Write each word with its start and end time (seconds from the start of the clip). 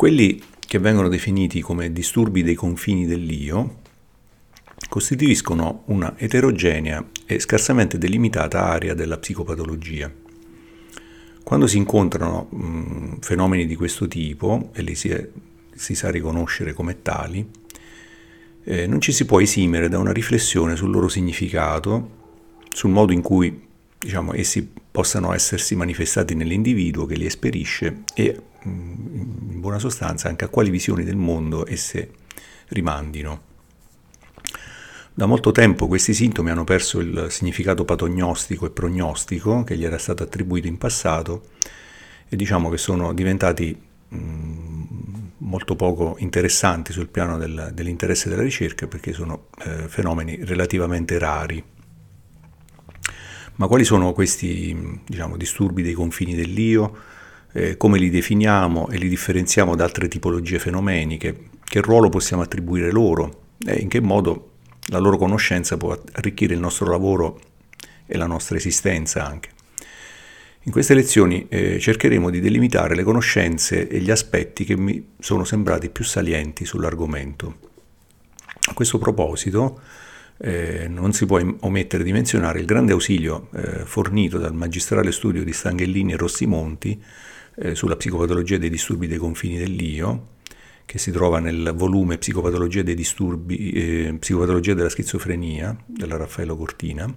Quelli 0.00 0.42
che 0.58 0.78
vengono 0.78 1.08
definiti 1.08 1.60
come 1.60 1.92
disturbi 1.92 2.42
dei 2.42 2.54
confini 2.54 3.04
dell'io 3.04 3.80
costituiscono 4.88 5.82
una 5.88 6.14
eterogenea 6.16 7.06
e 7.26 7.38
scarsamente 7.38 7.98
delimitata 7.98 8.64
area 8.64 8.94
della 8.94 9.18
psicopatologia. 9.18 10.10
Quando 11.44 11.66
si 11.66 11.76
incontrano 11.76 12.48
mh, 12.50 13.18
fenomeni 13.20 13.66
di 13.66 13.76
questo 13.76 14.08
tipo, 14.08 14.70
e 14.72 14.80
li 14.80 14.94
si, 14.94 15.10
è, 15.10 15.28
si 15.74 15.94
sa 15.94 16.10
riconoscere 16.10 16.72
come 16.72 17.02
tali, 17.02 17.46
eh, 18.64 18.86
non 18.86 19.02
ci 19.02 19.12
si 19.12 19.26
può 19.26 19.38
esimere 19.38 19.90
da 19.90 19.98
una 19.98 20.12
riflessione 20.12 20.76
sul 20.76 20.92
loro 20.92 21.08
significato, 21.08 22.10
sul 22.72 22.88
modo 22.88 23.12
in 23.12 23.20
cui 23.20 23.68
diciamo, 23.98 24.32
essi 24.32 24.66
possano 24.90 25.34
essersi 25.34 25.76
manifestati 25.76 26.34
nell'individuo 26.34 27.04
che 27.04 27.16
li 27.16 27.26
esperisce 27.26 28.04
e 28.14 28.44
in 28.64 29.60
buona 29.60 29.78
sostanza 29.78 30.28
anche 30.28 30.44
a 30.44 30.48
quali 30.48 30.70
visioni 30.70 31.04
del 31.04 31.16
mondo 31.16 31.66
esse 31.66 32.10
rimandino. 32.68 33.48
Da 35.12 35.26
molto 35.26 35.52
tempo 35.52 35.86
questi 35.86 36.14
sintomi 36.14 36.50
hanno 36.50 36.64
perso 36.64 37.00
il 37.00 37.26
significato 37.30 37.84
patognostico 37.84 38.66
e 38.66 38.70
prognostico 38.70 39.64
che 39.64 39.76
gli 39.76 39.84
era 39.84 39.98
stato 39.98 40.22
attribuito 40.22 40.66
in 40.66 40.78
passato 40.78 41.48
e 42.28 42.36
diciamo 42.36 42.70
che 42.70 42.78
sono 42.78 43.12
diventati 43.12 43.78
mh, 44.08 44.82
molto 45.38 45.76
poco 45.76 46.16
interessanti 46.20 46.92
sul 46.92 47.08
piano 47.08 47.36
del, 47.38 47.70
dell'interesse 47.74 48.28
della 48.28 48.42
ricerca 48.42 48.86
perché 48.86 49.12
sono 49.12 49.48
eh, 49.64 49.88
fenomeni 49.88 50.38
relativamente 50.42 51.18
rari. 51.18 51.62
Ma 53.56 53.66
quali 53.66 53.84
sono 53.84 54.12
questi 54.12 55.02
diciamo, 55.06 55.36
disturbi 55.36 55.82
dei 55.82 55.92
confini 55.92 56.34
dell'io? 56.34 56.96
Eh, 57.52 57.76
come 57.76 57.98
li 57.98 58.10
definiamo 58.10 58.88
e 58.90 58.96
li 58.96 59.08
differenziamo 59.08 59.74
da 59.74 59.84
altre 59.84 60.08
tipologie 60.08 60.58
fenomeniche? 60.58 61.48
Che 61.64 61.80
ruolo 61.80 62.08
possiamo 62.08 62.42
attribuire 62.42 62.92
loro? 62.92 63.54
E 63.66 63.74
in 63.76 63.88
che 63.88 64.00
modo 64.00 64.52
la 64.86 64.98
loro 64.98 65.16
conoscenza 65.16 65.76
può 65.76 65.98
arricchire 66.12 66.54
il 66.54 66.60
nostro 66.60 66.88
lavoro 66.90 67.40
e 68.06 68.16
la 68.16 68.26
nostra 68.26 68.56
esistenza 68.56 69.26
anche. 69.26 69.50
In 70.64 70.72
queste 70.72 70.94
lezioni 70.94 71.46
eh, 71.48 71.78
cercheremo 71.78 72.28
di 72.28 72.40
delimitare 72.40 72.94
le 72.94 73.02
conoscenze 73.02 73.88
e 73.88 73.98
gli 73.98 74.10
aspetti 74.10 74.64
che 74.64 74.76
mi 74.76 75.12
sono 75.18 75.44
sembrati 75.44 75.88
più 75.88 76.04
salienti 76.04 76.64
sull'argomento. 76.64 77.56
A 78.68 78.74
questo 78.74 78.98
proposito 78.98 79.80
eh, 80.36 80.86
non 80.88 81.12
si 81.12 81.26
può 81.26 81.40
omettere 81.60 82.04
di 82.04 82.12
menzionare 82.12 82.60
il 82.60 82.66
grande 82.66 82.92
ausilio 82.92 83.48
eh, 83.54 83.84
fornito 83.84 84.38
dal 84.38 84.54
magistrale 84.54 85.12
studio 85.12 85.44
di 85.44 85.52
Stanghellini 85.52 86.12
e 86.12 86.16
Rossimonti 86.16 87.02
eh, 87.56 87.74
sulla 87.74 87.96
psicopatologia 87.96 88.58
dei 88.58 88.70
disturbi 88.70 89.06
dei 89.06 89.18
confini 89.18 89.58
dell'io, 89.58 90.38
che 90.84 90.98
si 90.98 91.12
trova 91.12 91.38
nel 91.38 91.72
volume 91.76 92.18
Psicopatologia 92.18 92.82
dei 92.82 92.96
disturbi, 92.96 93.70
eh, 93.70 94.16
Psicopatologia 94.18 94.74
della 94.74 94.88
schizofrenia 94.88 95.76
della 95.86 96.16
Raffaello 96.16 96.56
Cortina, 96.56 97.12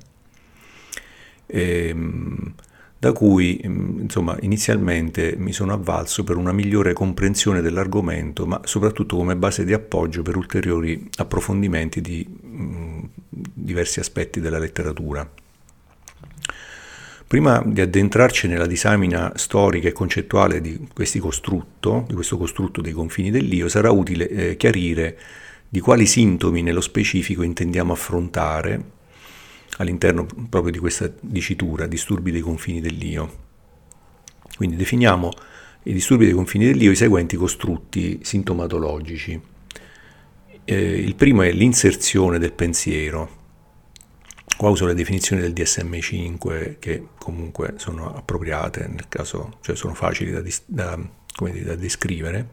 ehm, 1.48 2.54
da 3.00 3.12
cui 3.12 3.60
mm, 3.68 4.00
insomma, 4.00 4.38
inizialmente 4.42 5.36
mi 5.38 5.52
sono 5.52 5.74
avvalso 5.74 6.24
per 6.24 6.38
una 6.38 6.52
migliore 6.52 6.94
comprensione 6.94 7.62
dell'argomento, 7.62 8.46
ma 8.46 8.62
soprattutto 8.64 9.18
come 9.18 9.36
base 9.36 9.66
di 9.66 9.74
appoggio 9.74 10.22
per 10.22 10.38
ulteriori 10.38 11.10
approfondimenti 11.18 12.00
di 12.00 12.26
mh, 12.26 12.64
mm, 12.64 13.00
diversi 13.30 14.00
aspetti 14.00 14.40
della 14.40 14.60
letteratura. 14.60 15.30
Prima 17.34 17.64
di 17.66 17.82
addentrarci 17.82 18.48
nella 18.48 18.68
disamina 18.68 19.32
storica 19.34 19.88
e 19.88 19.92
concettuale 19.92 20.62
di, 20.62 20.80
costrutto, 21.20 22.06
di 22.08 22.14
questo 22.14 22.38
costrutto 22.38 22.80
dei 22.80 22.92
confini 22.92 23.32
dell'io, 23.32 23.68
sarà 23.70 23.90
utile 23.90 24.30
eh, 24.30 24.56
chiarire 24.56 25.18
di 25.68 25.80
quali 25.80 26.06
sintomi 26.06 26.62
nello 26.62 26.80
specifico 26.80 27.42
intendiamo 27.42 27.92
affrontare 27.92 28.84
all'interno 29.78 30.28
proprio 30.48 30.72
di 30.72 30.78
questa 30.78 31.12
dicitura, 31.22 31.88
disturbi 31.88 32.30
dei 32.30 32.42
confini 32.42 32.80
dell'io. 32.80 33.38
Quindi 34.56 34.76
definiamo 34.76 35.32
i 35.86 35.94
disturbi 35.94 36.26
dei 36.26 36.36
confini 36.36 36.66
dell'io 36.66 36.92
i 36.92 36.96
seguenti 36.96 37.36
costrutti 37.36 38.20
sintomatologici. 38.22 39.42
Eh, 40.66 40.76
il 40.76 41.16
primo 41.16 41.42
è 41.42 41.52
l'inserzione 41.52 42.38
del 42.38 42.54
pensiero, 42.54 43.43
Qua 44.56 44.70
uso 44.70 44.86
le 44.86 44.94
definizioni 44.94 45.42
del 45.42 45.52
DSM5 45.52 46.76
che 46.80 47.08
comunque 47.18 47.74
sono 47.78 48.16
appropriate 48.16 48.88
nel 48.88 49.08
caso, 49.10 49.58
cioè 49.62 49.76
sono 49.76 49.94
facili 49.94 50.32
da, 50.32 50.42
da, 50.66 51.00
dire, 51.52 51.64
da 51.64 51.76
descrivere. 51.76 52.50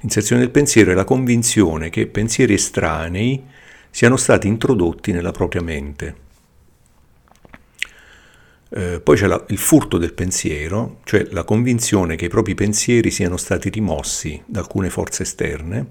L'inserzione 0.00 0.40
del 0.40 0.50
pensiero 0.50 0.90
è 0.90 0.94
la 0.94 1.04
convinzione 1.04 1.90
che 1.90 2.06
pensieri 2.06 2.54
estranei 2.54 3.44
siano 3.90 4.16
stati 4.16 4.48
introdotti 4.48 5.12
nella 5.12 5.32
propria 5.32 5.62
mente. 5.62 6.16
Eh, 8.70 9.00
poi 9.00 9.16
c'è 9.16 9.26
la, 9.26 9.44
il 9.48 9.58
furto 9.58 9.98
del 9.98 10.14
pensiero, 10.14 11.00
cioè 11.04 11.28
la 11.30 11.44
convinzione 11.44 12.16
che 12.16 12.24
i 12.24 12.30
propri 12.30 12.54
pensieri 12.54 13.10
siano 13.10 13.36
stati 13.36 13.68
rimossi 13.68 14.42
da 14.46 14.60
alcune 14.60 14.88
forze 14.88 15.24
esterne, 15.24 15.86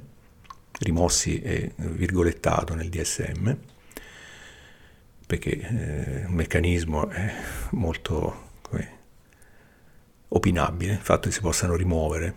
rimossi 0.79 1.39
è 1.39 1.71
virgolettato 1.75 2.73
nel 2.73 2.89
DSM, 2.89 3.55
perché 5.31 5.51
eh, 5.51 6.25
un 6.25 6.33
meccanismo 6.33 7.07
è 7.07 7.33
molto 7.69 8.49
come, 8.63 8.89
opinabile, 10.27 10.91
il 10.91 10.99
fatto 10.99 11.29
che 11.29 11.33
si 11.33 11.39
possano 11.39 11.77
rimuovere. 11.77 12.35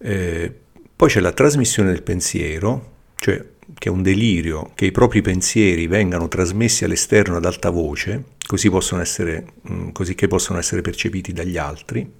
Eh, 0.00 0.52
poi 0.96 1.08
c'è 1.08 1.20
la 1.20 1.30
trasmissione 1.30 1.92
del 1.92 2.02
pensiero, 2.02 2.94
cioè 3.14 3.44
che 3.78 3.88
è 3.88 3.92
un 3.92 4.02
delirio 4.02 4.72
che 4.74 4.86
i 4.86 4.90
propri 4.90 5.22
pensieri 5.22 5.86
vengano 5.86 6.26
trasmessi 6.26 6.82
all'esterno 6.82 7.36
ad 7.36 7.44
alta 7.44 7.70
voce, 7.70 8.24
così, 8.44 8.68
possono 8.68 9.00
essere, 9.00 9.46
mh, 9.60 9.72
mm, 9.72 9.88
così 9.90 10.16
che 10.16 10.26
possono 10.26 10.58
essere 10.58 10.82
percepiti 10.82 11.32
dagli 11.32 11.58
altri. 11.58 12.12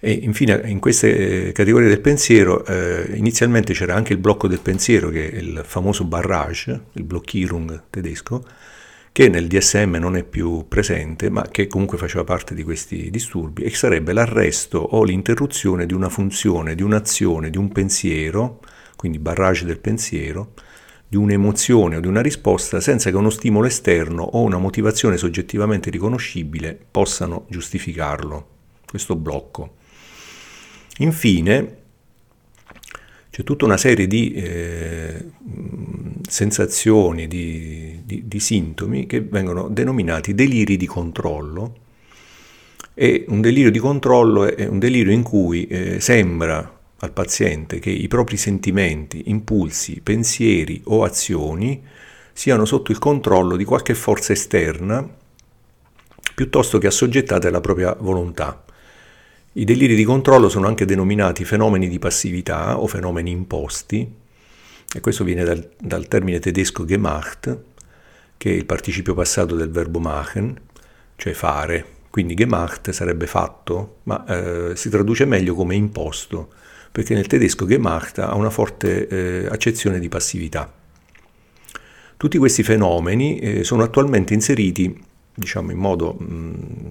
E 0.00 0.12
infine 0.12 0.62
in 0.66 0.78
queste 0.78 1.48
eh, 1.48 1.52
categorie 1.52 1.88
del 1.88 2.00
pensiero 2.00 2.64
eh, 2.64 3.16
inizialmente 3.16 3.72
c'era 3.72 3.96
anche 3.96 4.12
il 4.12 4.20
blocco 4.20 4.46
del 4.46 4.60
pensiero 4.60 5.08
che 5.10 5.28
è 5.28 5.38
il 5.38 5.62
famoso 5.64 6.04
barrage, 6.04 6.82
il 6.92 7.02
Blockierung 7.02 7.82
tedesco, 7.90 8.44
che 9.10 9.28
nel 9.28 9.48
DSM 9.48 9.96
non 9.96 10.14
è 10.14 10.22
più 10.22 10.66
presente 10.68 11.30
ma 11.30 11.42
che 11.50 11.66
comunque 11.66 11.98
faceva 11.98 12.22
parte 12.22 12.54
di 12.54 12.62
questi 12.62 13.10
disturbi 13.10 13.64
e 13.64 13.74
sarebbe 13.74 14.12
l'arresto 14.12 14.78
o 14.78 15.02
l'interruzione 15.02 15.84
di 15.84 15.94
una 15.94 16.08
funzione, 16.08 16.76
di 16.76 16.82
un'azione, 16.82 17.50
di 17.50 17.58
un 17.58 17.72
pensiero, 17.72 18.60
quindi 18.94 19.18
barrage 19.18 19.64
del 19.64 19.80
pensiero, 19.80 20.52
di 21.08 21.16
un'emozione 21.16 21.96
o 21.96 22.00
di 22.00 22.06
una 22.06 22.22
risposta 22.22 22.80
senza 22.80 23.10
che 23.10 23.16
uno 23.16 23.30
stimolo 23.30 23.66
esterno 23.66 24.22
o 24.22 24.42
una 24.42 24.58
motivazione 24.58 25.16
soggettivamente 25.16 25.90
riconoscibile 25.90 26.78
possano 26.88 27.46
giustificarlo, 27.48 28.46
questo 28.86 29.16
blocco. 29.16 29.77
Infine, 30.98 31.76
c'è 33.30 33.44
tutta 33.44 33.64
una 33.64 33.76
serie 33.76 34.06
di 34.06 34.32
eh, 34.32 35.24
sensazioni, 36.28 37.28
di, 37.28 38.00
di, 38.04 38.22
di, 38.26 38.40
sintomi 38.40 39.06
che 39.06 39.20
vengono 39.20 39.68
denominati 39.68 40.34
deliri 40.34 40.76
di 40.76 40.86
controllo. 40.86 41.86
E 42.94 43.24
un 43.28 43.40
delirio 43.40 43.70
di 43.70 43.78
controllo 43.78 44.44
è 44.44 44.66
un 44.66 44.80
delirio 44.80 45.12
in 45.12 45.22
cui 45.22 45.66
eh, 45.66 46.00
sembra 46.00 46.78
al 46.98 47.12
paziente 47.12 47.78
che 47.78 47.90
i 47.90 48.08
propri 48.08 48.36
sentimenti, 48.36 49.24
impulsi, 49.26 50.00
pensieri 50.02 50.80
o 50.86 51.04
azioni 51.04 51.80
siano 52.32 52.64
sotto 52.64 52.90
il 52.90 52.98
controllo 52.98 53.54
di 53.54 53.64
qualche 53.64 53.94
forza 53.94 54.32
esterna 54.32 55.08
piuttosto 56.34 56.78
che 56.78 56.88
assoggettate 56.88 57.46
alla 57.46 57.60
propria 57.60 57.96
volontà. 57.98 58.64
I 59.58 59.64
deliri 59.64 59.96
di 59.96 60.04
controllo 60.04 60.48
sono 60.48 60.68
anche 60.68 60.84
denominati 60.84 61.44
fenomeni 61.44 61.88
di 61.88 61.98
passività 61.98 62.78
o 62.78 62.86
fenomeni 62.86 63.32
imposti, 63.32 64.08
e 64.94 65.00
questo 65.00 65.24
viene 65.24 65.42
dal, 65.42 65.68
dal 65.80 66.06
termine 66.06 66.38
tedesco 66.38 66.84
gemacht, 66.84 67.58
che 68.36 68.52
è 68.52 68.54
il 68.54 68.66
participio 68.66 69.14
passato 69.14 69.56
del 69.56 69.70
verbo 69.70 69.98
machen, 69.98 70.56
cioè 71.16 71.32
fare. 71.32 71.84
Quindi 72.08 72.34
gemacht 72.34 72.90
sarebbe 72.90 73.26
fatto, 73.26 73.96
ma 74.04 74.24
eh, 74.26 74.76
si 74.76 74.90
traduce 74.90 75.24
meglio 75.24 75.56
come 75.56 75.74
imposto, 75.74 76.50
perché 76.92 77.14
nel 77.14 77.26
tedesco 77.26 77.66
gemacht 77.66 78.20
ha 78.20 78.36
una 78.36 78.50
forte 78.50 79.08
eh, 79.08 79.48
accezione 79.50 79.98
di 79.98 80.08
passività. 80.08 80.72
Tutti 82.16 82.38
questi 82.38 82.62
fenomeni 82.62 83.40
eh, 83.40 83.64
sono 83.64 83.82
attualmente 83.82 84.34
inseriti, 84.34 84.96
diciamo 85.34 85.72
in 85.72 85.78
modo 85.78 86.12
mh, 86.12 86.24
mm, 86.32 86.86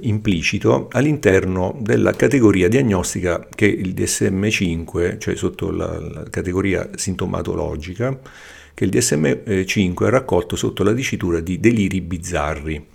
implicito 0.00 0.88
all'interno 0.92 1.76
della 1.80 2.12
categoria 2.12 2.68
diagnostica 2.68 3.46
che 3.54 3.66
il 3.66 3.94
DSM5, 3.94 5.18
cioè 5.18 5.36
sotto 5.36 5.70
la, 5.70 5.98
la 5.98 6.22
categoria 6.28 6.90
sintomatologica, 6.94 8.18
che 8.74 8.84
il 8.84 8.90
DSM5 8.90 10.06
è 10.06 10.10
raccolto 10.10 10.56
sotto 10.56 10.82
la 10.82 10.92
dicitura 10.92 11.40
di 11.40 11.58
deliri 11.58 12.00
bizzarri, 12.00 12.86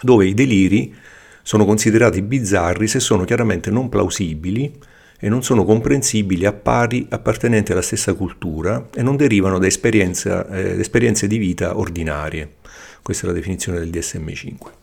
dove 0.00 0.26
i 0.26 0.34
deliri 0.34 0.94
sono 1.42 1.64
considerati 1.64 2.22
bizzarri 2.22 2.86
se 2.86 3.00
sono 3.00 3.24
chiaramente 3.24 3.70
non 3.70 3.88
plausibili 3.88 4.78
e 5.18 5.28
non 5.28 5.42
sono 5.42 5.64
comprensibili 5.64 6.46
a 6.46 6.52
pari 6.52 7.06
appartenenti 7.08 7.72
alla 7.72 7.82
stessa 7.82 8.14
cultura 8.14 8.88
e 8.94 9.02
non 9.02 9.16
derivano 9.16 9.58
da 9.58 9.66
eh, 9.66 10.80
esperienze 10.80 11.26
di 11.26 11.38
vita 11.38 11.78
ordinarie. 11.78 12.54
Questa 13.02 13.24
è 13.24 13.28
la 13.28 13.34
definizione 13.34 13.78
del 13.78 13.90
DSM5. 13.90 14.81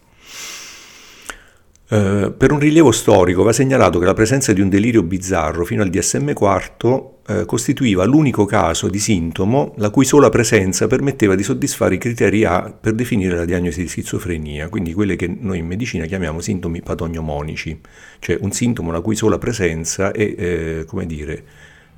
Eh, 1.91 2.31
per 2.37 2.51
un 2.51 2.59
rilievo 2.59 2.91
storico 2.91 3.41
va 3.41 3.51
segnalato 3.51 3.97
che 3.97 4.05
la 4.05 4.13
presenza 4.13 4.53
di 4.53 4.61
un 4.61 4.69
delirio 4.69 5.01
bizzarro 5.01 5.65
fino 5.65 5.81
al 5.81 5.89
DSM-4 5.89 7.03
eh, 7.25 7.45
costituiva 7.45 8.05
l'unico 8.05 8.45
caso 8.45 8.89
di 8.89 8.99
sintomo 8.99 9.73
la 9.77 9.89
cui 9.89 10.05
sola 10.05 10.29
presenza 10.29 10.85
permetteva 10.85 11.33
di 11.33 11.41
soddisfare 11.41 11.95
i 11.95 11.97
criteri 11.97 12.45
A 12.45 12.71
per 12.79 12.93
definire 12.93 13.35
la 13.35 13.45
diagnosi 13.45 13.81
di 13.81 13.87
schizofrenia, 13.87 14.69
quindi 14.69 14.93
quelle 14.93 15.15
che 15.15 15.25
noi 15.27 15.57
in 15.57 15.65
medicina 15.65 16.05
chiamiamo 16.05 16.41
sintomi 16.41 16.83
patognomonici, 16.83 17.79
cioè 18.19 18.37
un 18.39 18.51
sintomo 18.51 18.91
la 18.91 19.01
cui 19.01 19.15
sola 19.15 19.39
presenza 19.39 20.11
è, 20.11 20.21
eh, 20.21 20.85
come 20.85 21.07
dire, 21.07 21.43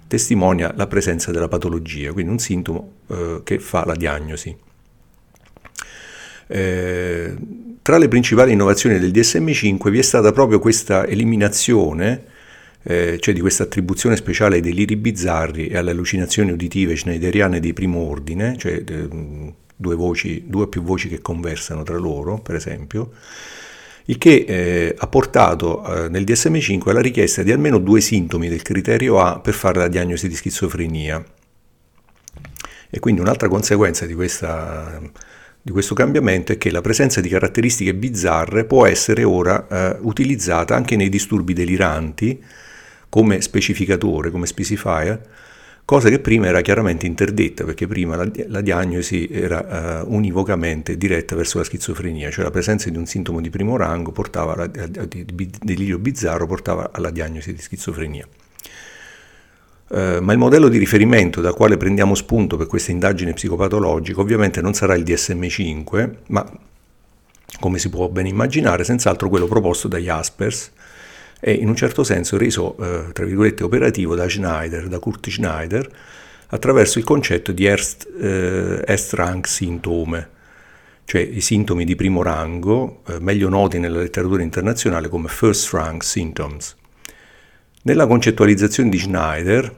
testimonia 0.07 0.73
la 0.73 0.87
presenza 0.87 1.31
della 1.31 1.49
patologia, 1.49 2.13
quindi 2.13 2.31
un 2.31 2.39
sintomo 2.39 2.91
eh, 3.07 3.41
che 3.43 3.59
fa 3.59 3.83
la 3.85 3.95
diagnosi. 3.95 4.55
Eh, 6.51 7.33
tra 7.81 7.97
le 7.97 8.07
principali 8.09 8.51
innovazioni 8.51 8.99
del 8.99 9.11
DSM5 9.11 9.89
vi 9.89 9.99
è 9.99 10.01
stata 10.01 10.31
proprio 10.33 10.59
questa 10.59 11.07
eliminazione, 11.07 12.25
eh, 12.83 13.17
cioè 13.19 13.33
di 13.33 13.39
questa 13.39 13.63
attribuzione 13.63 14.17
speciale 14.17 14.55
ai 14.55 14.61
deliri 14.61 14.97
bizzarri 14.97 15.67
e 15.67 15.77
alle 15.77 15.91
allucinazioni 15.91 16.51
uditive 16.51 16.95
schneideriane 16.95 17.59
di 17.59 17.73
primo 17.73 18.01
ordine, 18.01 18.57
cioè 18.57 18.83
eh, 18.85 19.07
due, 19.75 19.95
voci, 19.95 20.43
due 20.45 20.63
o 20.63 20.67
più 20.67 20.83
voci 20.83 21.07
che 21.07 21.21
conversano 21.21 21.83
tra 21.83 21.97
loro, 21.97 22.39
per 22.39 22.55
esempio, 22.55 23.11
il 24.05 24.17
che 24.17 24.45
eh, 24.47 24.95
ha 24.97 25.07
portato 25.07 25.85
eh, 25.85 26.09
nel 26.09 26.23
DSM5 26.23 26.89
alla 26.89 27.01
richiesta 27.01 27.43
di 27.43 27.51
almeno 27.51 27.77
due 27.77 28.01
sintomi 28.01 28.49
del 28.49 28.61
criterio 28.61 29.19
A 29.19 29.39
per 29.39 29.53
fare 29.53 29.79
la 29.79 29.87
diagnosi 29.87 30.27
di 30.27 30.35
schizofrenia. 30.35 31.23
E 32.93 32.99
quindi 32.99 33.21
un'altra 33.21 33.47
conseguenza 33.47 34.05
di 34.05 34.13
questa 34.13 34.99
di 35.63 35.71
questo 35.71 35.93
cambiamento 35.93 36.51
è 36.51 36.57
che 36.57 36.71
la 36.71 36.81
presenza 36.81 37.21
di 37.21 37.29
caratteristiche 37.29 37.93
bizzarre 37.93 38.65
può 38.65 38.85
essere 38.87 39.23
ora 39.23 39.67
eh, 39.67 39.97
utilizzata 40.01 40.75
anche 40.75 40.95
nei 40.95 41.09
disturbi 41.09 41.53
deliranti 41.53 42.43
come 43.09 43.41
specificatore, 43.41 44.31
come 44.31 44.47
specifier, 44.47 45.21
cosa 45.85 46.09
che 46.09 46.19
prima 46.19 46.47
era 46.47 46.61
chiaramente 46.61 47.05
interdetta, 47.05 47.65
perché 47.65 47.85
prima 47.85 48.15
la, 48.15 48.27
la 48.47 48.61
diagnosi 48.61 49.27
era 49.29 50.03
uh, 50.05 50.13
univocamente 50.13 50.95
diretta 50.95 51.35
verso 51.35 51.57
la 51.57 51.65
schizofrenia, 51.65 52.31
cioè 52.31 52.45
la 52.45 52.51
presenza 52.51 52.89
di 52.89 52.95
un 52.95 53.05
sintomo 53.05 53.41
di 53.41 53.49
primo 53.49 53.75
rango 53.75 54.13
portava 54.13 54.53
alla, 54.53 54.67
di, 54.67 55.25
di 55.25 55.51
delirio 55.61 55.99
bizzarro 55.99 56.47
portava 56.47 56.91
alla 56.93 57.09
diagnosi 57.09 57.53
di 57.53 57.61
schizofrenia. 57.61 58.25
Eh, 59.93 60.19
ma 60.21 60.31
il 60.31 60.37
modello 60.37 60.69
di 60.69 60.77
riferimento 60.77 61.41
da 61.41 61.51
quale 61.51 61.75
prendiamo 61.75 62.15
spunto 62.15 62.55
per 62.55 62.67
questa 62.67 62.91
indagine 62.91 63.33
psicopatologica 63.33 64.21
ovviamente 64.21 64.61
non 64.61 64.73
sarà 64.73 64.95
il 64.95 65.03
DSM5, 65.03 66.11
ma 66.27 66.49
come 67.59 67.77
si 67.77 67.89
può 67.89 68.07
ben 68.07 68.25
immaginare, 68.25 68.85
senz'altro 68.85 69.27
quello 69.27 69.47
proposto 69.47 69.89
da 69.89 69.97
Jaspers 69.97 70.71
e 71.41 71.53
in 71.53 71.67
un 71.67 71.75
certo 71.75 72.03
senso 72.03 72.37
reso, 72.37 72.77
eh, 72.77 73.11
tra 73.11 73.25
virgolette, 73.25 73.63
operativo 73.63 74.15
da 74.15 74.29
Schneider, 74.29 74.87
da 74.87 74.99
Kurt 74.99 75.29
Schneider, 75.29 75.89
attraverso 76.47 76.97
il 76.97 77.03
concetto 77.03 77.51
di 77.51 77.65
Erst, 77.65 78.07
eh, 78.17 78.81
Erst-Rang-Sintome, 78.85 80.29
cioè 81.03 81.21
i 81.21 81.41
sintomi 81.41 81.83
di 81.83 81.95
primo 81.95 82.21
rango, 82.21 83.01
eh, 83.07 83.19
meglio 83.19 83.49
noti 83.49 83.79
nella 83.79 83.99
letteratura 83.99 84.41
internazionale 84.41 85.09
come 85.09 85.27
First-Rank 85.27 86.03
Symptoms. 86.03 86.77
Nella 87.83 88.05
concettualizzazione 88.05 88.89
di 88.89 88.99
Schneider 88.99 89.75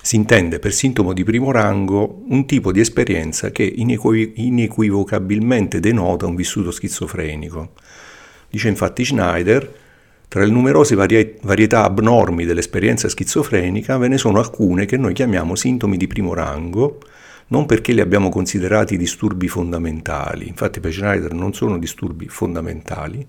si 0.00 0.14
intende 0.14 0.60
per 0.60 0.72
sintomo 0.72 1.12
di 1.12 1.24
primo 1.24 1.50
rango 1.50 2.22
un 2.28 2.46
tipo 2.46 2.70
di 2.70 2.78
esperienza 2.78 3.50
che 3.50 3.64
inequivocabilmente 3.64 5.80
denota 5.80 6.26
un 6.26 6.36
vissuto 6.36 6.70
schizofrenico. 6.70 7.72
Dice 8.48 8.68
infatti 8.68 9.04
Schneider, 9.04 9.74
tra 10.28 10.44
le 10.44 10.50
numerose 10.52 10.94
varie- 10.94 11.38
varietà 11.42 11.82
abnormi 11.82 12.44
dell'esperienza 12.44 13.08
schizofrenica 13.08 13.96
ve 13.96 14.06
ne 14.06 14.16
sono 14.16 14.38
alcune 14.38 14.86
che 14.86 14.96
noi 14.96 15.12
chiamiamo 15.12 15.56
sintomi 15.56 15.96
di 15.96 16.06
primo 16.06 16.34
rango, 16.34 17.00
non 17.48 17.66
perché 17.66 17.94
li 17.94 18.00
abbiamo 18.00 18.28
considerati 18.28 18.96
disturbi 18.96 19.48
fondamentali, 19.48 20.46
infatti 20.46 20.78
per 20.78 20.92
Schneider 20.92 21.32
non 21.32 21.52
sono 21.52 21.78
disturbi 21.78 22.28
fondamentali, 22.28 23.26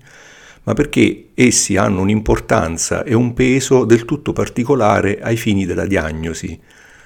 ma 0.68 0.74
perché 0.74 1.30
essi 1.32 1.78
hanno 1.78 2.02
un'importanza 2.02 3.02
e 3.02 3.14
un 3.14 3.32
peso 3.32 3.86
del 3.86 4.04
tutto 4.04 4.34
particolare 4.34 5.18
ai 5.18 5.38
fini 5.38 5.64
della 5.64 5.86
diagnosi, 5.86 6.60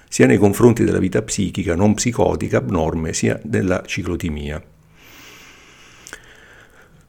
sia 0.08 0.26
nei 0.26 0.36
confronti 0.36 0.82
della 0.82 0.98
vita 0.98 1.22
psichica 1.22 1.76
non 1.76 1.94
psicotica 1.94 2.56
abnorme, 2.56 3.12
sia 3.12 3.40
della 3.44 3.84
ciclotimia. 3.86 4.60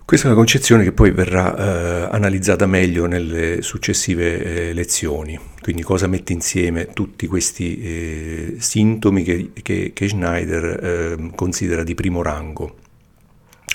Questa 0.06 0.28
è 0.28 0.30
una 0.30 0.38
concezione 0.38 0.84
che 0.84 0.92
poi 0.92 1.10
verrà 1.10 1.58
eh, 1.58 2.10
analizzata 2.12 2.68
meglio 2.68 3.08
nelle 3.08 3.64
successive 3.64 4.44
eh, 4.70 4.74
lezioni, 4.74 5.40
quindi 5.60 5.82
cosa 5.82 6.06
mette 6.06 6.34
insieme 6.34 6.90
tutti 6.94 7.26
questi 7.26 7.80
eh, 7.82 8.56
sintomi 8.60 9.24
che, 9.24 9.50
che, 9.64 9.92
che 9.92 10.08
Schneider 10.08 10.66
eh, 10.66 11.32
considera 11.34 11.82
di 11.82 11.96
primo 11.96 12.22
rango. 12.22 12.83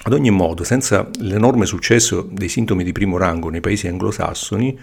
Ad 0.08 0.14
ogni 0.14 0.30
modo, 0.30 0.64
senza 0.64 1.06
l'enorme 1.18 1.66
successo 1.66 2.26
dei 2.32 2.48
sintomi 2.48 2.82
di 2.82 2.92
primo 2.92 3.18
rango 3.18 3.50
nei 3.50 3.60
paesi 3.60 3.88
anglosassoni, 3.88 4.78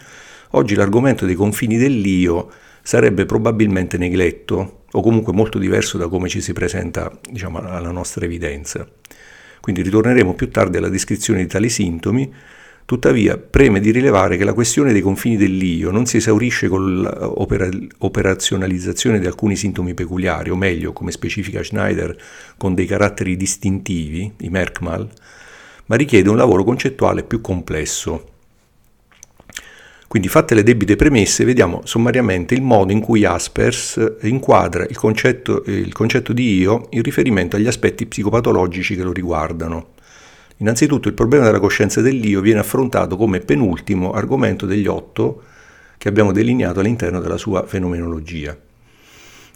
oggi 0.52 0.76
l'argomento 0.76 1.26
dei 1.26 1.34
confini 1.34 1.78
dell'io 1.78 2.52
sarebbe 2.84 3.26
probabilmente 3.26 3.98
negletto 3.98 4.84
o 4.92 5.02
comunque 5.02 5.34
molto 5.34 5.58
diverso 5.58 5.98
da 5.98 6.08
come 6.10 6.30
ci 6.30 6.42
si 6.42 6.54
presenta 6.54 7.12
diciamo, 7.28 7.58
alla 7.58 7.90
nostra 7.90 8.24
evidenza. 8.24 8.88
Quindi 9.62 9.82
ritorneremo 9.82 10.36
più 10.36 10.52
tardi 10.52 10.78
alla 10.78 10.90
descrizione 10.90 11.40
di 11.40 11.48
tali 11.48 11.70
sintomi, 11.70 12.32
Tuttavia, 12.86 13.38
preme 13.38 13.80
di 13.80 13.90
rilevare 13.90 14.38
che 14.38 14.44
la 14.44 14.54
questione 14.54 14.94
dei 14.94 15.02
confini 15.02 15.38
dell'io 15.38 15.90
non 15.90 16.06
si 16.06 16.18
esaurisce 16.18 16.68
con 16.68 17.02
l'operazionalizzazione 17.02 19.18
di 19.18 19.26
alcuni 19.26 19.56
sintomi 19.56 19.96
peculiari, 19.96 20.52
o 20.52 20.56
meglio, 20.56 20.94
come 20.94 21.10
specifica 21.10 21.64
Schneider, 21.64 22.16
con 22.58 22.76
dei 22.76 22.86
caratteri 22.86 23.36
distintivi, 23.36 24.32
i 24.42 24.50
Merkmal, 24.50 25.10
ma 25.88 25.96
richiede 25.96 26.30
un 26.30 26.38
lavoro 26.38 26.64
concettuale 26.64 27.24
più 27.24 27.42
complesso. 27.42 28.34
Quindi, 30.08 30.28
fatte 30.28 30.54
le 30.54 30.62
debite 30.62 30.96
premesse, 30.96 31.44
vediamo 31.44 31.82
sommariamente 31.86 32.54
il 32.54 32.62
modo 32.62 32.92
in 32.92 33.00
cui 33.00 33.22
Jaspers 33.22 34.18
inquadra 34.22 34.86
il 34.86 34.96
concetto, 34.96 35.64
il 35.66 35.92
concetto 35.92 36.34
di 36.34 36.60
io 36.60 36.86
in 36.92 37.02
riferimento 37.02 37.56
agli 37.56 37.66
aspetti 37.66 38.06
psicopatologici 38.06 38.96
che 38.96 39.02
lo 39.02 39.12
riguardano. 39.12 39.94
Innanzitutto 40.58 41.10
il 41.10 41.14
problema 41.14 41.44
della 41.44 41.60
coscienza 41.60 42.00
dell'io 42.00 42.40
viene 42.40 42.60
affrontato 42.60 43.18
come 43.18 43.40
penultimo 43.40 44.14
argomento 44.14 44.66
degli 44.66 44.88
otto 44.88 45.44
che 45.98 46.08
abbiamo 46.08 46.32
delineato 46.32 46.80
all'interno 46.80 47.20
della 47.20 47.38
sua 47.38 47.66
fenomenologia, 47.66 48.58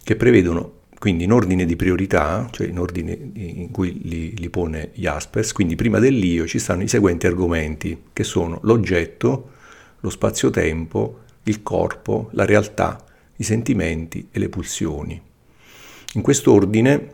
che 0.03 0.15
prevedono 0.15 0.77
quindi 0.99 1.23
in 1.23 1.31
ordine 1.31 1.65
di 1.65 1.77
priorità, 1.77 2.49
cioè 2.51 2.67
in 2.67 2.77
ordine 2.77 3.17
in 3.33 3.71
cui 3.71 4.01
li, 4.03 4.35
li 4.35 4.49
pone 4.49 4.91
Jaspers, 4.93 5.53
quindi 5.53 5.75
prima 5.75 5.99
dell'io 5.99 6.45
ci 6.45 6.59
stanno 6.59 6.83
i 6.83 6.89
seguenti 6.89 7.25
argomenti, 7.25 8.03
che 8.11 8.25
sono 8.25 8.59
l'oggetto, 8.63 9.51
lo 10.01 10.09
spazio-tempo, 10.09 11.19
il 11.43 11.63
corpo, 11.63 12.29
la 12.33 12.43
realtà, 12.43 13.01
i 13.37 13.43
sentimenti 13.43 14.27
e 14.29 14.39
le 14.39 14.49
pulsioni. 14.49 15.21
In 16.15 16.21
quest'ordine, 16.21 17.11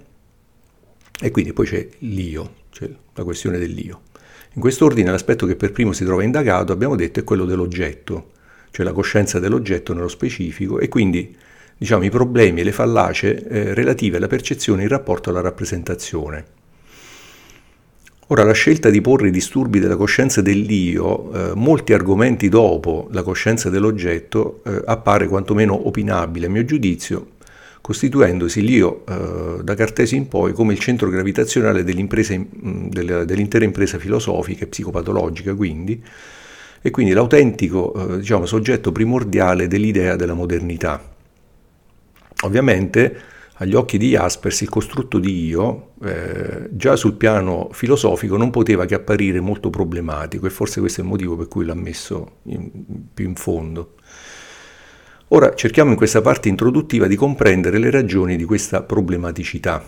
e 1.21 1.29
quindi 1.29 1.53
poi 1.53 1.65
c'è 1.67 1.87
l'io, 1.99 2.53
cioè 2.71 2.89
la 3.15 3.23
questione 3.23 3.57
dell'io. 3.57 4.01
In 4.53 4.61
quest'ordine 4.61 5.11
l'aspetto 5.11 5.45
che 5.45 5.55
per 5.55 5.71
primo 5.71 5.91
si 5.91 6.05
trova 6.05 6.23
indagato, 6.23 6.71
abbiamo 6.71 6.95
detto, 6.95 7.19
è 7.19 7.23
quello 7.23 7.45
dell'oggetto, 7.45 8.31
cioè 8.71 8.85
la 8.85 8.93
coscienza 8.93 9.39
dell'oggetto 9.39 9.93
nello 9.93 10.07
specifico 10.07 10.79
e 10.79 10.87
quindi 10.87 11.35
diciamo, 11.77 12.03
i 12.03 12.09
problemi 12.09 12.61
e 12.61 12.63
le 12.63 12.71
fallacie 12.71 13.47
eh, 13.47 13.73
relative 13.73 14.17
alla 14.17 14.27
percezione 14.27 14.83
in 14.83 14.87
rapporto 14.87 15.29
alla 15.29 15.41
rappresentazione. 15.41 16.45
Ora, 18.27 18.43
la 18.43 18.53
scelta 18.53 18.89
di 18.89 19.01
porre 19.01 19.27
i 19.27 19.31
disturbi 19.31 19.79
della 19.79 19.95
coscienza 19.95 20.41
dell'io, 20.41 21.31
eh, 21.31 21.51
molti 21.53 21.93
argomenti 21.93 22.49
dopo 22.49 23.07
la 23.11 23.21
coscienza 23.21 23.69
dell'oggetto, 23.69 24.61
eh, 24.65 24.81
appare 24.85 25.27
quantomeno 25.27 25.87
opinabile, 25.87 26.47
a 26.47 26.49
mio 26.49 26.65
giudizio, 26.65 27.33
costituendosi 27.85 28.63
l'io 28.63 29.05
eh, 29.05 29.59
da 29.61 29.75
Cartesio 29.75 30.17
in 30.17 30.27
poi 30.27 30.53
come 30.53 30.73
il 30.73 30.79
centro 30.79 31.07
gravitazionale 31.07 31.83
dell'intera 31.83 33.63
impresa 33.63 33.99
filosofica 33.99 34.63
e 34.63 34.67
psicopatologica, 34.67 35.53
quindi, 35.53 36.03
e 36.81 36.89
quindi 36.89 37.13
l'autentico 37.13 37.93
eh, 37.93 38.17
diciamo, 38.21 38.47
soggetto 38.47 38.91
primordiale 38.91 39.67
dell'idea 39.67 40.15
della 40.15 40.33
modernità. 40.33 40.99
Ovviamente 42.41 43.17
agli 43.57 43.75
occhi 43.75 43.99
di 43.99 44.09
Jaspers 44.09 44.61
il 44.61 44.69
costrutto 44.69 45.19
di 45.19 45.45
io 45.45 45.91
eh, 46.03 46.69
già 46.71 46.95
sul 46.95 47.13
piano 47.13 47.69
filosofico 47.71 48.35
non 48.35 48.49
poteva 48.49 48.85
che 48.85 48.95
apparire 48.95 49.39
molto 49.39 49.69
problematico 49.69 50.47
e 50.47 50.49
forse 50.49 50.79
questo 50.79 51.01
è 51.01 51.03
il 51.03 51.09
motivo 51.11 51.35
per 51.35 51.47
cui 51.47 51.65
l'ha 51.65 51.75
messo 51.75 52.37
in, 52.45 52.67
più 53.13 53.27
in 53.27 53.35
fondo. 53.35 53.93
Ora 55.29 55.55
cerchiamo 55.55 55.89
in 55.89 55.97
questa 55.97 56.21
parte 56.21 56.49
introduttiva 56.49 57.07
di 57.07 57.15
comprendere 57.15 57.79
le 57.79 57.89
ragioni 57.89 58.35
di 58.37 58.43
questa 58.43 58.83
problematicità. 58.83 59.83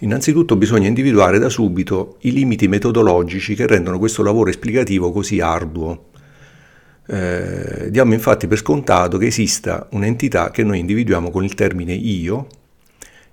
Innanzitutto 0.00 0.54
bisogna 0.54 0.86
individuare 0.86 1.40
da 1.40 1.48
subito 1.48 2.18
i 2.20 2.32
limiti 2.32 2.68
metodologici 2.68 3.56
che 3.56 3.66
rendono 3.66 3.98
questo 3.98 4.22
lavoro 4.22 4.50
esplicativo 4.50 5.10
così 5.10 5.40
arduo. 5.40 6.10
Eh, 7.08 7.88
diamo 7.90 8.12
infatti 8.12 8.46
per 8.46 8.58
scontato 8.58 9.18
che 9.18 9.26
esista 9.26 9.88
un'entità 9.90 10.52
che 10.52 10.62
noi 10.62 10.78
individuiamo 10.78 11.30
con 11.30 11.42
il 11.42 11.54
termine 11.54 11.94
io, 11.94 12.46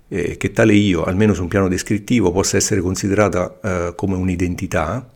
eh, 0.08 0.36
che 0.36 0.50
tale 0.50 0.74
io, 0.74 1.04
almeno 1.04 1.34
su 1.34 1.42
un 1.42 1.48
piano 1.48 1.68
descrittivo, 1.68 2.32
possa 2.32 2.56
essere 2.56 2.80
considerata 2.80 3.60
eh, 3.62 3.92
come 3.94 4.16
un'identità, 4.16 5.08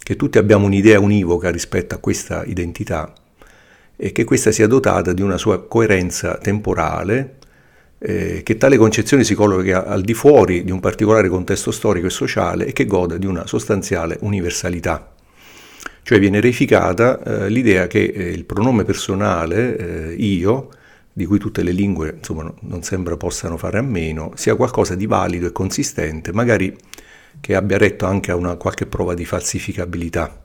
che 0.00 0.14
tutti 0.14 0.38
abbiamo 0.38 0.66
un'idea 0.66 1.00
univoca 1.00 1.50
rispetto 1.50 1.96
a 1.96 1.98
questa 1.98 2.44
identità 2.44 3.12
e 3.96 4.12
che 4.12 4.24
questa 4.24 4.50
sia 4.50 4.66
dotata 4.66 5.12
di 5.12 5.22
una 5.22 5.38
sua 5.38 5.66
coerenza 5.66 6.36
temporale, 6.38 7.36
eh, 7.98 8.42
che 8.42 8.56
tale 8.56 8.76
concezione 8.76 9.24
si 9.24 9.34
colloca 9.34 9.86
al 9.86 10.02
di 10.02 10.14
fuori 10.14 10.64
di 10.64 10.70
un 10.70 10.80
particolare 10.80 11.28
contesto 11.28 11.70
storico 11.70 12.06
e 12.06 12.10
sociale 12.10 12.66
e 12.66 12.72
che 12.72 12.86
goda 12.86 13.16
di 13.16 13.26
una 13.26 13.46
sostanziale 13.46 14.18
universalità. 14.20 15.12
Cioè 16.02 16.18
viene 16.18 16.40
reificata 16.40 17.22
eh, 17.22 17.48
l'idea 17.48 17.86
che 17.86 18.02
eh, 18.02 18.28
il 18.28 18.44
pronome 18.44 18.84
personale, 18.84 19.76
eh, 19.76 20.14
io, 20.14 20.68
di 21.10 21.24
cui 21.24 21.38
tutte 21.38 21.62
le 21.62 21.70
lingue 21.70 22.16
insomma, 22.18 22.52
non 22.60 22.82
sembra 22.82 23.16
possano 23.16 23.56
fare 23.56 23.78
a 23.78 23.82
meno, 23.82 24.32
sia 24.34 24.54
qualcosa 24.54 24.94
di 24.96 25.06
valido 25.06 25.46
e 25.46 25.52
consistente, 25.52 26.32
magari 26.32 26.76
che 27.40 27.54
abbia 27.54 27.78
retto 27.78 28.04
anche 28.04 28.30
a 28.30 28.36
una 28.36 28.56
qualche 28.56 28.84
prova 28.84 29.14
di 29.14 29.24
falsificabilità. 29.24 30.42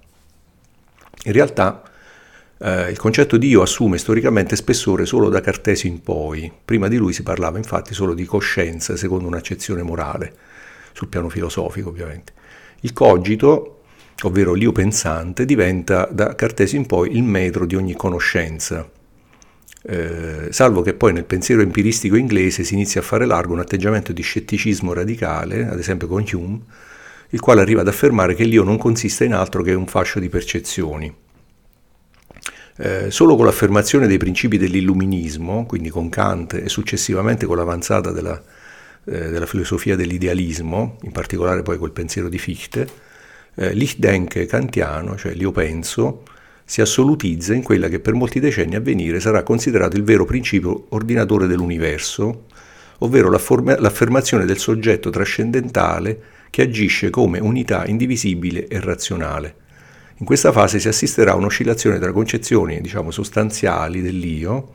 In 1.25 1.34
realtà 1.34 1.84
eh, 2.60 2.89
il 2.89 2.98
concetto 2.98 3.38
di 3.38 3.48
io 3.48 3.62
assume 3.62 3.98
storicamente 3.98 4.56
spessore 4.56 5.06
solo 5.06 5.30
da 5.30 5.42
Cartesio 5.42 5.89
in 5.89 6.01
poi, 6.01 6.51
prima 6.63 6.88
di 6.88 6.98
lui 6.98 7.13
si 7.13 7.24
parlava 7.24 7.58
infatti 7.58 7.94
solo 7.94 8.13
di 8.13 8.25
coscienza 8.25 8.96
secondo 8.96 9.28
un'accezione 9.28 9.82
morale, 9.82 10.34
sul 10.94 11.08
piano 11.08 11.30
filosofico 11.30 11.89
ovviamente. 11.89 12.34
Il 12.82 12.94
cogito 12.94 13.80
ovvero 14.24 14.54
l'io 14.54 14.72
pensante, 14.72 15.46
diventa 15.46 16.08
da 16.12 16.36
Cartesio 16.36 16.78
in 16.78 16.86
poi 16.86 17.16
il 17.16 17.24
metro 17.24 17.66
di 17.66 17.75
ogni 17.75 17.96
conoscenza. 17.96 18.89
Eh, 19.82 20.48
salvo 20.50 20.82
che 20.82 20.94
poi 20.94 21.13
nel 21.13 21.24
pensiero 21.24 21.62
empiristico 21.62 22.18
inglese 22.18 22.63
si 22.63 22.74
inizia 22.74 23.00
a 23.00 23.04
fare 23.04 23.25
largo 23.25 23.54
un 23.54 23.60
atteggiamento 23.60 24.12
di 24.12 24.22
scetticismo 24.22 24.92
radicale, 24.94 25.68
ad 25.68 25.80
esempio 25.80 26.08
con 26.08 26.25
Hume, 26.32 26.60
il 27.30 27.39
quale 27.39 27.62
arriva 27.62 27.82
ad 27.82 27.88
affermare 27.88 28.36
che 28.36 28.44
l'io 28.44 28.63
non 28.63 28.78
consiste 28.78 29.24
in 29.24 29.34
altro 29.34 29.62
che 29.62 29.74
un 29.74 29.88
fascio 29.88 30.20
di 30.20 30.30
percezioni. 30.30 31.16
Eh, 32.81 33.12
solo 33.12 33.36
con 33.36 33.43
l'affermazione 33.43 34.07
dei 34.07 34.17
principi 34.17 34.57
dell'illuminismo, 34.57 35.65
quindi 35.65 35.89
con 35.89 36.07
Kant 36.07 36.53
e 36.53 36.69
successivamente 36.69 37.45
con 37.45 37.57
l'avanzata 37.57 38.12
della, 38.12 38.41
eh, 39.03 39.29
della 39.29 39.45
filosofia 39.45 39.98
dell'idealismo, 39.98 40.98
in 41.01 41.12
particolare 41.12 41.62
poi 41.62 41.77
col 41.77 41.91
pensiero 41.91 42.29
di 42.29 42.38
Fichte, 42.38 42.88
eh, 43.55 43.74
l'Ichdenke 43.74 44.45
kantiano, 44.45 45.17
cioè 45.17 45.33
l'io 45.33 45.51
penso, 45.51 46.24
si 46.63 46.79
assolutizza 46.79 47.53
in 47.53 47.63
quella 47.63 47.89
che 47.89 48.00
per 48.00 48.13
molti 48.13 48.39
decenni 48.39 48.75
a 48.75 48.79
venire 48.79 49.19
sarà 49.19 49.43
considerato 49.43 49.98
il 49.98 50.03
vero 50.03 50.24
principio 50.24 50.86
ordinatore 50.89 51.48
dell'universo, 51.48 52.45
ovvero 53.00 53.29
l'affermazione 53.29 54.45
del 54.45 54.57
soggetto 54.57 55.09
trascendentale 55.09 56.21
che 56.50 56.62
agisce 56.62 57.09
come 57.09 57.39
unità 57.39 57.86
indivisibile 57.86 58.67
e 58.67 58.79
razionale. 58.79 59.67
In 60.19 60.25
questa 60.25 60.51
fase 60.51 60.79
si 60.79 60.89
assisterà 60.89 61.31
a 61.31 61.35
un'oscillazione 61.35 61.97
tra 61.97 62.11
concezioni, 62.11 62.81
diciamo, 62.81 63.09
sostanziali 63.09 64.01
dell'io, 64.01 64.71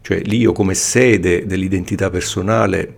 cioè 0.00 0.20
l'io 0.22 0.50
come 0.50 0.74
sede 0.74 1.46
dell'identità 1.46 2.10
personale 2.10 2.96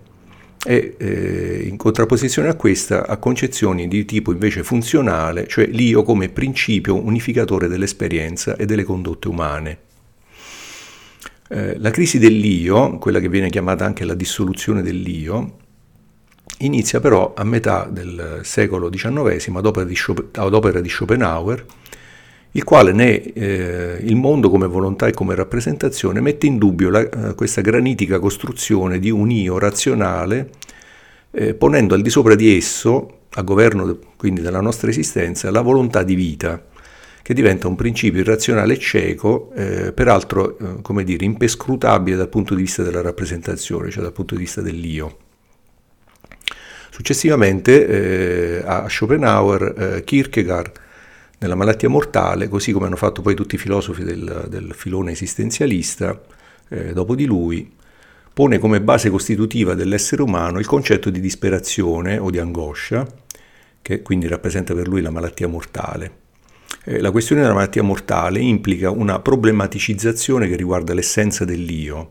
e 0.65 0.95
eh, 0.97 1.65
in 1.69 1.77
contrapposizione 1.77 2.49
a 2.49 2.55
questa 2.55 3.07
a 3.07 3.19
concezioni 3.19 3.87
di 3.87 4.07
tipo 4.07 4.33
invece 4.33 4.63
funzionale, 4.63 5.47
cioè 5.47 5.67
l'io 5.67 6.03
come 6.05 6.31
principio 6.31 6.95
unificatore 6.95 7.69
dell'esperienza 7.69 8.57
e 8.57 8.65
delle 8.65 8.85
condotte 8.85 9.29
umane. 9.29 9.79
Eh, 11.51 11.79
la 11.79 11.91
crisi 11.91 12.19
dell'io, 12.19 12.97
quella 12.97 13.21
che 13.21 13.29
viene 13.29 13.51
chiamata 13.51 13.85
anche 13.85 14.07
la 14.07 14.15
dissoluzione 14.15 14.81
dell'io, 14.81 15.59
inizia 16.59 17.01
però 17.01 17.33
a 17.37 17.45
metà 17.45 17.89
del 17.91 18.41
secolo 18.43 18.89
XIX 18.89 19.57
ad 19.57 19.67
opera 19.67 19.85
di, 19.85 19.97
ad 20.33 20.55
opera 20.55 20.81
di 20.81 20.89
Schopenhauer 20.89 21.65
il 22.53 22.65
quale 22.65 22.93
ne, 22.93 23.23
eh, 23.23 23.99
il 24.03 24.17
mondo 24.17 24.51
come 24.51 24.67
volontà 24.67 25.07
e 25.07 25.13
come 25.13 25.35
rappresentazione 25.35 26.21
mette 26.21 26.47
in 26.47 26.59
dubbio 26.59 26.91
la, 26.91 27.01
eh, 27.01 27.35
questa 27.35 27.63
granitica 27.63 28.19
costruzione 28.19 28.99
di 28.99 29.11
un 29.11 29.31
io 29.31 29.59
razionale, 29.59 30.51
eh, 31.31 31.55
ponendo 31.55 31.95
al 31.95 32.03
di 32.03 32.11
sopra 32.11 32.35
di 32.35 32.55
esso, 32.55 33.21
a 33.31 33.43
governo 33.43 33.99
quindi 34.17 34.43
della 34.43 34.61
nostra 34.61 34.91
esistenza, 34.91 35.51
la 35.51 35.63
volontà 35.63 36.03
di 36.03 36.15
vita, 36.15 36.63
che 37.23 37.33
diventa 37.33 37.69
un 37.69 37.77
principio 37.77 38.21
irrazionale 38.21 38.75
e 38.75 38.79
cieco, 38.79 39.51
eh, 39.55 39.93
peraltro 39.93 40.59
eh, 40.59 40.83
come 40.83 41.05
dire, 41.05 41.25
impescrutabile 41.25 42.17
dal 42.17 42.29
punto 42.29 42.55
di 42.55 42.63
vista 42.63 42.83
della 42.83 43.01
rappresentazione, 43.01 43.91
cioè 43.91 44.03
dal 44.03 44.13
punto 44.13 44.35
di 44.35 44.43
vista 44.43 44.61
dell'io. 44.61 45.22
Successivamente 46.93 47.87
eh, 47.87 48.63
a 48.67 48.87
Schopenhauer, 48.87 50.03
Kierkegaard 50.05 50.73
nella 51.39 51.55
malattia 51.55 51.89
mortale, 51.89 52.49
così 52.49 52.71
come 52.71 52.85
hanno 52.85 52.97
fatto 52.97 53.23
poi 53.23 53.35
tutti 53.35 53.55
i 53.55 53.59
filosofi 53.59 54.05
del, 54.05 54.47
del 54.51 54.75
filone 54.75 55.13
esistenzialista, 55.13 56.21
eh, 56.69 56.93
dopo 56.93 57.15
di 57.15 57.25
lui, 57.25 57.73
pone 58.31 58.59
come 58.59 58.83
base 58.83 59.09
costitutiva 59.09 59.73
dell'essere 59.73 60.21
umano 60.21 60.59
il 60.59 60.67
concetto 60.67 61.09
di 61.09 61.19
disperazione 61.19 62.19
o 62.19 62.31
di 62.31 62.39
angoscia, 62.39 63.07
che 63.81 64.03
quindi 64.03 64.29
rappresenta 64.29 64.75
per 64.75 64.87
lui 64.87 65.01
la 65.01 65.11
malattia 65.11 65.49
mortale. 65.49 66.21
Eh, 66.85 67.01
la 67.01 67.11
questione 67.11 67.41
della 67.41 67.55
malattia 67.55 67.83
mortale 67.83 68.39
implica 68.39 68.91
una 68.91 69.19
problematicizzazione 69.19 70.47
che 70.47 70.57
riguarda 70.57 70.93
l'essenza 70.93 71.47
dell'io, 71.47 72.11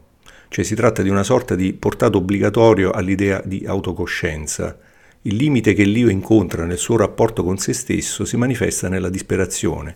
cioè 0.52 0.66
si 0.66 0.76
tratta 0.76 1.02
di 1.02 1.08
una 1.08 1.24
sorta 1.24 1.56
di 1.56 1.72
portato 1.72 2.18
obbligatorio 2.18 2.92
all'idea 2.92 3.42
di 3.46 3.64
autocoscienza, 3.66 4.78
il 5.22 5.38
limite 5.38 5.74
che 5.74 5.86
l'io 5.86 6.10
incontra 6.10 6.66
nel 6.66 6.78
suo 6.78 6.98
rapporto 6.98 7.42
con 7.42 7.58
se 7.58 7.72
stesso 7.72 8.26
si 8.26 8.36
manifesta 8.36 8.90
nella 8.90 9.08
disperazione, 9.08 9.96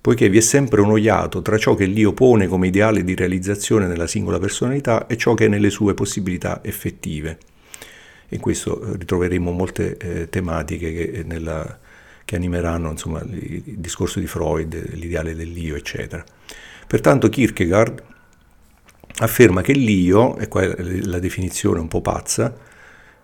poiché 0.00 0.28
vi 0.28 0.38
è 0.38 0.40
sempre 0.40 0.80
un 0.80 0.90
oiato 0.90 1.42
tra 1.42 1.56
ciò 1.58 1.76
che 1.76 1.84
l'io 1.84 2.12
pone 2.12 2.48
come 2.48 2.66
ideale 2.66 3.04
di 3.04 3.14
realizzazione 3.14 3.86
nella 3.86 4.08
singola 4.08 4.40
personalità 4.40 5.06
e 5.06 5.16
ciò 5.16 5.34
che 5.34 5.44
è 5.44 5.48
nelle 5.48 5.70
sue 5.70 5.94
possibilità 5.94 6.58
effettive. 6.64 7.38
In 8.30 8.40
questo 8.40 8.96
ritroveremo 8.96 9.52
molte 9.52 9.96
eh, 9.96 10.28
tematiche 10.28 10.92
che, 10.92 11.22
nella, 11.24 11.78
che 12.24 12.34
animeranno 12.34 12.90
insomma, 12.90 13.20
il 13.20 13.62
discorso 13.76 14.18
di 14.18 14.26
Freud, 14.26 14.94
l'ideale 14.94 15.36
dell'io, 15.36 15.76
eccetera. 15.76 16.24
Pertanto 16.84 17.28
Kierkegaard 17.28 18.16
afferma 19.18 19.62
che 19.62 19.72
l'io, 19.72 20.36
e 20.38 20.48
qua 20.48 20.62
è 20.62 20.82
la 20.82 21.18
definizione 21.18 21.80
un 21.80 21.88
po' 21.88 22.00
pazza, 22.00 22.54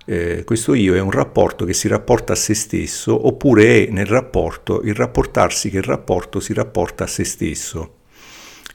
eh, 0.07 0.45
questo 0.45 0.75
io 0.75 0.95
è 0.95 1.01
un 1.01 1.11
rapporto 1.11 1.65
che 1.65 1.73
si 1.73 1.89
rapporta 1.89 2.35
a 2.35 2.37
se 2.37 2.55
stesso 2.55 3.27
oppure 3.27 3.87
è 3.87 3.91
nel 3.91 4.05
rapporto 4.05 4.83
il 4.83 4.95
rapportarsi 4.95 5.71
che 5.71 5.79
il 5.79 5.83
rapporto 5.83 6.41
si 6.41 6.53
rapporta 6.53 7.05
a 7.05 7.07
se 7.07 7.25
stesso. 7.25 7.95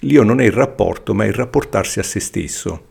L'io 0.01 0.23
non 0.23 0.39
è 0.39 0.45
il 0.45 0.51
rapporto 0.51 1.13
ma 1.13 1.25
è 1.25 1.27
il 1.27 1.33
rapportarsi 1.33 1.99
a 1.99 2.03
se 2.03 2.19
stesso. 2.19 2.87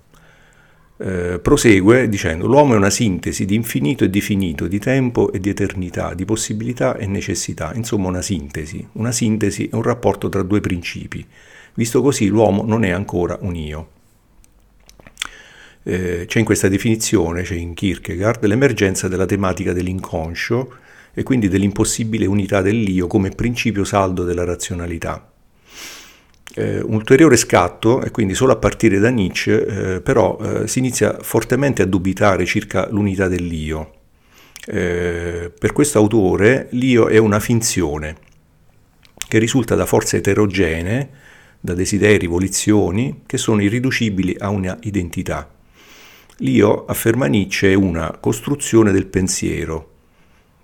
Eh, 1.01 1.39
prosegue 1.41 2.09
dicendo 2.09 2.47
l'uomo 2.47 2.75
è 2.75 2.77
una 2.77 2.91
sintesi 2.91 3.45
di 3.45 3.55
infinito 3.55 4.05
e 4.05 4.11
di 4.11 4.21
finito, 4.21 4.69
di 4.69 4.79
tempo 4.79 5.33
e 5.33 5.41
di 5.41 5.49
eternità, 5.49 6.15
di 6.15 6.25
possibilità 6.25 6.97
e 6.97 7.07
necessità, 7.07 7.73
insomma 7.75 8.09
una 8.09 8.23
sintesi. 8.23 8.87
Una 8.93 9.11
sintesi 9.11 9.69
è 9.69 9.75
un 9.75 9.83
rapporto 9.83 10.29
tra 10.29 10.43
due 10.43 10.61
principi. 10.61 11.27
Visto 11.75 12.03
così 12.03 12.29
l'uomo 12.29 12.63
non 12.65 12.85
è 12.85 12.91
ancora 12.91 13.37
un 13.41 13.57
io 13.57 13.97
eh, 15.89 16.25
c'è 16.27 16.39
in 16.39 16.45
questa 16.45 16.69
definizione, 16.69 17.43
c'è 17.43 17.55
in 17.55 17.73
Kierkegaard, 17.73 18.45
l'emergenza 18.45 19.09
della 19.09 19.25
tematica 19.25 19.73
dell'inconscio 19.73 20.75
e 21.15 21.23
quindi 21.23 21.49
dell'impossibile 21.49 22.27
unità 22.27 22.61
dell'io 22.61 23.07
come 23.07 23.31
principio 23.31 23.85
saldo 23.85 24.25
della 24.25 24.45
razionalità. 24.45 25.33
Eh, 26.55 26.81
un 26.81 26.95
ulteriore 26.95 27.37
scatto, 27.37 28.03
e 28.03 28.11
quindi 28.11 28.35
solo 28.35 28.53
a 28.53 28.57
partire 28.57 28.99
da 28.99 29.09
Nietzsche, 29.09 29.95
eh, 29.95 30.01
però 30.03 30.39
eh, 30.39 30.69
si 30.69 30.79
inizia 30.79 31.17
fortemente 31.23 31.81
a 31.81 31.87
dubitare 31.87 32.45
circa 32.45 32.87
l'unità 32.91 33.27
dell'io. 33.27 33.95
Eh, 34.67 35.51
per 35.59 35.73
questo 35.73 35.97
autore 35.97 36.69
l'io 36.73 37.09
è 37.09 37.17
una 37.17 37.41
finzione 37.41 38.17
che 39.27 39.39
risulta 39.39 39.75
da 39.75 39.87
forze 39.87 40.19
eterogenee 40.19 41.09
da 41.61 41.73
desideri, 41.73 42.27
volizioni, 42.27 43.23
che 43.25 43.39
sono 43.39 43.63
irriducibili 43.63 44.37
a 44.39 44.51
una 44.51 44.77
identità. 44.83 45.57
L'io, 46.39 46.85
afferma 46.85 47.27
Nietzsche, 47.27 47.73
è 47.73 47.75
una 47.75 48.17
costruzione 48.21 48.93
del 48.93 49.07
pensiero, 49.07 49.91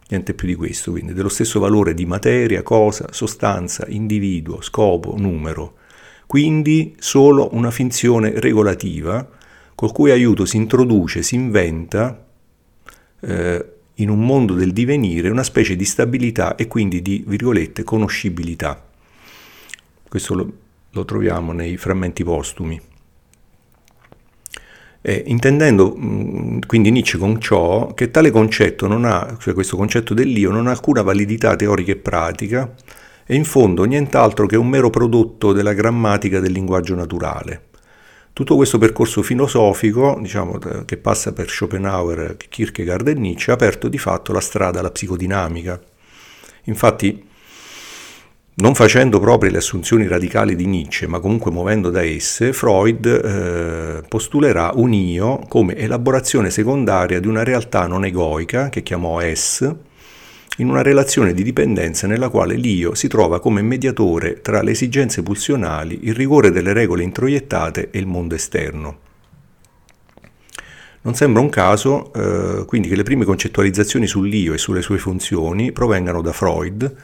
niente 0.09 0.33
più 0.33 0.47
di 0.47 0.55
questo, 0.55 0.93
quindi 0.93 1.13
dello 1.15 1.29
stesso 1.29 1.59
valore 1.59 1.95
di 1.95 2.07
materia, 2.07 2.63
cosa, 2.63 3.09
sostanza, 3.11 3.85
individuo, 3.89 4.61
scopo, 4.61 5.17
numero, 5.17 5.79
quindi 6.27 6.95
solo 6.99 7.49
una 7.55 7.73
finzione 7.73 8.39
regolativa 8.39 9.29
col 9.75 9.91
cui 9.91 10.13
aiuto 10.13 10.45
si 10.45 10.57
introduce, 10.59 11.23
si 11.23 11.35
inventa 11.35 12.25
eh, 13.21 13.73
in 13.95 14.11
un 14.11 14.25
mondo 14.25 14.55
del 14.55 14.73
divenire 14.73 15.29
una 15.29 15.43
specie 15.43 15.75
di 15.75 15.85
stabilità 15.85 16.55
e 16.55 16.69
quindi 16.69 17.03
di, 17.03 17.25
virgolette, 17.27 17.83
conoscibilità. 17.83 18.81
Questo 20.09 20.35
lo, 20.35 20.53
lo 20.91 21.05
troviamo 21.05 21.53
nei 21.53 21.77
frammenti 21.77 22.23
postumi. 22.23 22.81
Eh, 25.07 25.23
intendendo 25.27 25.95
mh, 25.95 26.61
quindi 26.67 26.91
Nietzsche 26.91 27.19
con 27.19 27.39
ciò 27.39 27.93
che 27.93 28.11
tale 28.11 28.31
concetto 28.31 28.87
non 28.87 29.05
ha, 29.05 29.37
cioè 29.39 29.53
questo 29.53 29.77
concetto 29.77 30.15
dell'io, 30.15 30.51
non 30.51 30.67
ha 30.67 30.71
alcuna 30.71 31.03
validità 31.03 31.55
teorica 31.57 31.93
e 31.93 31.97
pratica, 31.97 32.75
è 33.27 33.35
in 33.35 33.45
fondo 33.45 33.85
nient'altro 33.85 34.47
che 34.47 34.57
un 34.57 34.67
mero 34.67 34.89
prodotto 34.89 35.53
della 35.53 35.75
grammatica 35.75 36.41
del 36.41 36.53
linguaggio 36.53 36.95
naturale. 36.95 37.65
Tutto 38.33 38.57
questo 38.57 38.79
percorso 38.79 39.21
filosofico, 39.23 40.19
diciamo, 40.23 40.59
che 40.87 40.97
passa 40.97 41.35
per 41.35 41.51
Schopenhauer, 41.51 42.39
Kierkegaard 42.39 43.09
e 43.09 43.15
Nietzsche, 43.15 43.51
ha 43.51 43.55
aperto 43.55 43.89
di 43.89 43.99
fatto 43.99 44.33
la 44.33 44.41
strada 44.41 44.81
alla 44.81 44.91
psicodinamica. 44.91 45.79
Infatti, 46.65 47.29
non 48.57 48.75
facendo 48.77 49.19
proprio 49.19 49.51
le 49.51 49.59
assunzioni 49.59 50.07
radicali 50.07 50.55
di 50.55 50.67
Nietzsche, 50.67 51.09
ma 51.09 51.19
comunque 51.19 51.51
muovendo 51.51 51.91
da 51.91 52.05
esse, 52.05 52.53
Freud 52.53 53.05
eh, 53.05 54.07
postulerà 54.07 54.71
un 54.75 54.93
io 54.93 55.39
come 55.49 55.77
elaborazione 55.77 56.51
secondaria 56.51 57.19
di 57.19 57.27
una 57.27 57.43
realtà 57.43 57.89
non 57.89 58.05
egoica, 58.05 58.69
che 58.69 58.85
chiamò 58.85 59.21
S, 59.21 59.75
in 60.59 60.69
una 60.69 60.83
relazione 60.83 61.35
di 61.35 61.43
dipendenza 61.43 62.07
nella 62.07 62.29
quale 62.29 62.55
l'io 62.55 62.95
si 62.95 63.09
trova 63.09 63.41
come 63.41 63.61
mediatore 63.61 64.41
tra 64.41 64.63
le 64.63 64.71
esigenze 64.71 65.25
pulsionali, 65.25 66.01
il 66.03 66.15
rigore 66.15 66.53
delle 66.53 66.73
regole 66.73 67.03
introiettate 67.03 67.89
e 67.91 67.99
il 67.99 68.07
mondo 68.07 68.37
esterno. 68.37 68.99
Non 71.03 71.15
sembra 71.17 71.43
un 71.43 71.51
caso 71.51 72.13
eh, 72.15 72.65
quindi 72.67 72.89
che 72.89 72.95
le 72.95 73.03
prime 73.03 73.25
concettualizzazioni 73.25 74.07
sull'io 74.07 74.55
e 74.55 74.59
sulle 74.59 74.81
sue 74.81 74.99
funzioni 74.99 75.73
provengano 75.73 76.23
da 76.23 76.33
Freud, 76.33 76.95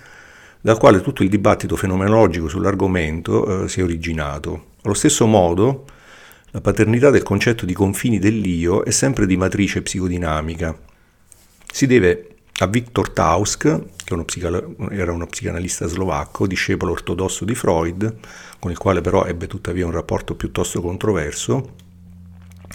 dal 0.60 0.78
quale 0.78 1.00
tutto 1.00 1.22
il 1.22 1.28
dibattito 1.28 1.76
fenomenologico 1.76 2.48
sull'argomento 2.48 3.64
eh, 3.64 3.68
si 3.68 3.80
è 3.80 3.82
originato. 3.82 4.66
Allo 4.82 4.94
stesso 4.94 5.26
modo, 5.26 5.86
la 6.50 6.60
paternità 6.60 7.10
del 7.10 7.22
concetto 7.22 7.64
di 7.64 7.72
confini 7.72 8.18
dell'io 8.18 8.84
è 8.84 8.90
sempre 8.90 9.26
di 9.26 9.36
matrice 9.36 9.82
psicodinamica. 9.82 10.78
Si 11.72 11.86
deve 11.86 12.26
a 12.58 12.66
Viktor 12.66 13.10
Tausk, 13.10 13.80
che 14.04 14.24
era 14.90 15.12
uno 15.12 15.26
psicanalista 15.26 15.86
slovacco, 15.86 16.46
discepolo 16.46 16.92
ortodosso 16.92 17.46
di 17.46 17.54
Freud, 17.54 18.16
con 18.58 18.70
il 18.70 18.76
quale 18.76 19.00
però 19.00 19.24
ebbe 19.24 19.46
tuttavia 19.46 19.86
un 19.86 19.92
rapporto 19.92 20.34
piuttosto 20.34 20.82
controverso, 20.82 21.74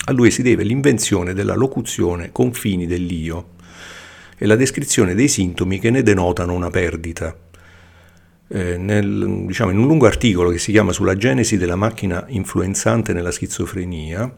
a 0.05 0.11
lui 0.11 0.31
si 0.31 0.41
deve 0.41 0.63
l'invenzione 0.63 1.33
della 1.33 1.55
locuzione 1.55 2.31
confini 2.31 2.87
dell'io 2.87 3.53
e 4.37 4.45
la 4.45 4.55
descrizione 4.55 5.13
dei 5.13 5.27
sintomi 5.27 5.79
che 5.79 5.89
ne 5.89 6.03
denotano 6.03 6.53
una 6.53 6.69
perdita. 6.69 7.35
Eh, 8.47 8.77
nel, 8.77 9.45
diciamo, 9.47 9.71
in 9.71 9.79
un 9.79 9.87
lungo 9.87 10.05
articolo 10.05 10.51
che 10.51 10.59
si 10.59 10.71
chiama 10.71 10.91
Sulla 10.91 11.15
genesi 11.15 11.57
della 11.57 11.75
macchina 11.75 12.25
influenzante 12.27 13.11
nella 13.11 13.31
schizofrenia, 13.31 14.31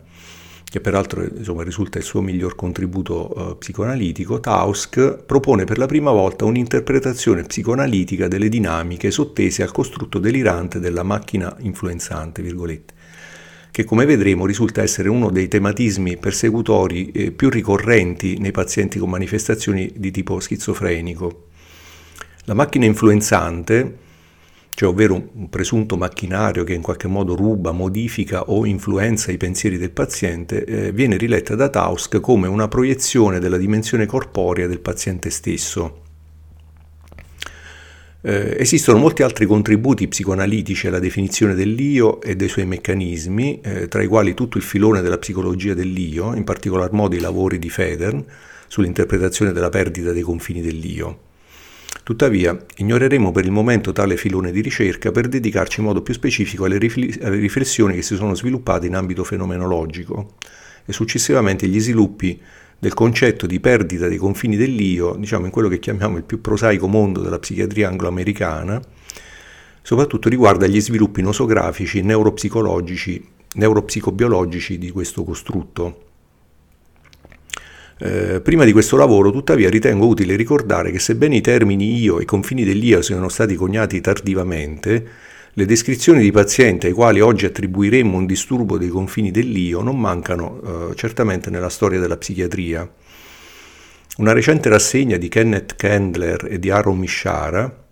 che 0.69 0.79
peraltro 0.81 1.23
insomma, 1.23 1.63
risulta 1.63 1.97
il 1.97 2.03
suo 2.03 2.21
miglior 2.21 2.55
contributo 2.55 3.31
uh, 3.33 3.57
psicoanalitico, 3.57 4.39
Tausk 4.39 5.23
propone 5.25 5.63
per 5.63 5.77
la 5.77 5.85
prima 5.85 6.11
volta 6.11 6.45
un'interpretazione 6.45 7.43
psicoanalitica 7.43 8.27
delle 8.27 8.49
dinamiche 8.49 9.11
sottese 9.11 9.63
al 9.63 9.71
costrutto 9.71 10.19
delirante 10.19 10.79
della 10.79 11.03
macchina 11.03 11.55
influenzante, 11.59 12.41
virgolette, 12.41 12.93
che 13.71 13.84
come 13.84 14.05
vedremo 14.05 14.45
risulta 14.45 14.82
essere 14.82 15.10
uno 15.10 15.29
dei 15.29 15.47
tematismi 15.47 16.17
persecutori 16.17 17.12
eh, 17.12 17.32
più 17.32 17.49
ricorrenti 17.49 18.38
nei 18.38 18.51
pazienti 18.51 18.99
con 18.99 19.10
manifestazioni 19.10 19.91
di 19.95 20.12
tipo 20.12 20.39
schizofrenico. 20.39 21.45
La 22.47 22.53
macchina 22.53 22.86
influenzante 22.86 24.05
cioè 24.77 24.89
ovvero 24.89 25.15
un 25.33 25.49
presunto 25.49 25.97
macchinario 25.97 26.63
che 26.63 26.73
in 26.73 26.83
qualche 26.83 27.07
modo 27.07 27.36
ruba, 27.36 27.71
modifica 27.71 28.43
o 28.51 28.63
influenza 28.65 29.31
i 29.31 29.38
pensieri 29.38 29.77
del 29.79 29.89
paziente, 29.89 30.63
eh, 30.63 30.91
viene 30.91 31.17
riletta 31.17 31.55
da 31.55 31.67
Tausk 31.67 32.19
come 32.19 32.47
una 32.47 32.67
proiezione 32.67 33.39
della 33.39 33.57
dimensione 33.57 34.05
corporea 34.05 34.67
del 34.67 34.79
paziente 34.79 35.31
stesso. 35.31 36.03
Eh, 38.21 38.55
esistono 38.60 38.99
molti 38.99 39.23
altri 39.23 39.47
contributi 39.47 40.07
psicoanalitici 40.07 40.86
alla 40.86 40.99
definizione 40.99 41.55
dell'io 41.55 42.21
e 42.21 42.36
dei 42.36 42.47
suoi 42.47 42.67
meccanismi, 42.67 43.60
eh, 43.62 43.88
tra 43.88 44.03
i 44.03 44.07
quali 44.07 44.36
tutto 44.36 44.57
il 44.57 44.63
filone 44.63 45.01
della 45.01 45.17
psicologia 45.17 45.73
dell'io, 45.73 46.36
in 46.36 46.43
particolar 46.43 46.91
modo 46.91 47.15
i 47.15 47.19
lavori 47.19 47.57
di 47.57 47.71
Federn 47.71 48.23
sull'interpretazione 48.67 49.51
della 49.51 49.69
perdita 49.69 50.12
dei 50.12 50.21
confini 50.21 50.62
dell'io. 50.62 51.26
Tuttavia, 52.08 52.58
ignoreremo 52.78 53.34
per 53.34 53.43
il 53.43 53.52
momento 53.52 53.91
tale 53.91 54.15
filone 54.15 54.54
di 54.54 54.62
ricerca 54.62 55.12
per 55.12 55.28
dedicarci 55.28 55.82
in 55.82 55.88
modo 55.88 56.02
più 56.02 56.13
specifico 56.13 56.63
alle, 56.63 56.78
riflessioni 56.78 57.96
che 57.96 58.02
si 58.02 58.15
sono 58.15 58.34
sviluppate 58.34 58.88
in 58.88 58.96
ambito 58.96 59.26
fenomenologico 59.26 60.36
e 60.86 60.93
successivamente 60.93 61.67
gli 61.67 61.82
sviluppi 61.82 62.39
del 62.80 62.93
concetto 62.93 63.46
di 63.46 63.60
perdita 63.60 64.08
dei 64.08 64.15
confini 64.15 64.56
dell'io, 64.56 65.15
diciamo 65.15 65.48
in 65.48 65.52
quello 65.52 65.67
che 65.67 65.80
chiamiamo 65.80 66.15
il 66.15 66.24
più 66.24 66.39
prosaico 66.39 66.88
mondo 66.88 67.20
della 67.20 67.39
psichiatria 67.39 67.89
anglo-americana, 67.89 68.82
soprattutto 69.82 70.30
riguardo 70.30 70.63
agli 70.63 70.80
sviluppi 70.80 71.22
nosografici, 71.22 72.04
neuropsicologici, 72.04 73.28
neuropsicobiologici 73.56 74.78
di 74.78 74.91
questo 74.91 75.26
costrutto. 75.26 76.07
Eh, 77.99 78.41
prima 78.41 78.63
di 78.63 78.71
questo 78.71 78.95
lavoro, 78.95 79.31
tuttavia, 79.31 79.69
ritengo 79.69 80.05
utile 80.05 80.36
ricordare 80.36 80.91
che 80.91 80.99
sebbene 80.99 81.38
i 81.38 81.41
termini 81.41 81.99
io 81.99 82.19
e 82.19 82.23
i 82.23 82.25
confini 82.25 82.63
dell'io 82.63 83.01
siano 83.01 83.27
stati 83.27 83.55
coniati 83.55 83.99
tardivamente, 84.01 85.07
le 85.53 85.65
descrizioni 85.65 86.21
di 86.21 86.31
pazienti 86.31 86.86
ai 86.86 86.93
quali 86.93 87.19
oggi 87.19 87.47
attribuiremmo 87.47 88.15
un 88.15 88.27
disturbo 88.27 88.77
dei 88.77 88.89
confini 88.89 89.31
dell'io 89.31 89.81
non 89.81 89.99
mancano 89.99 90.91
eh, 90.91 90.95
certamente 90.95 91.49
nella 91.49 91.69
storia 91.69 91.99
della 91.99 92.17
psichiatria. 92.17 92.88
Una 94.17 94.33
recente 94.33 94.69
rassegna 94.69 95.17
di 95.17 95.27
Kenneth 95.29 95.75
Kendler 95.75 96.47
e 96.47 96.60
di 96.60 96.69
Aaron 96.69 96.99
Mishara, 96.99 97.86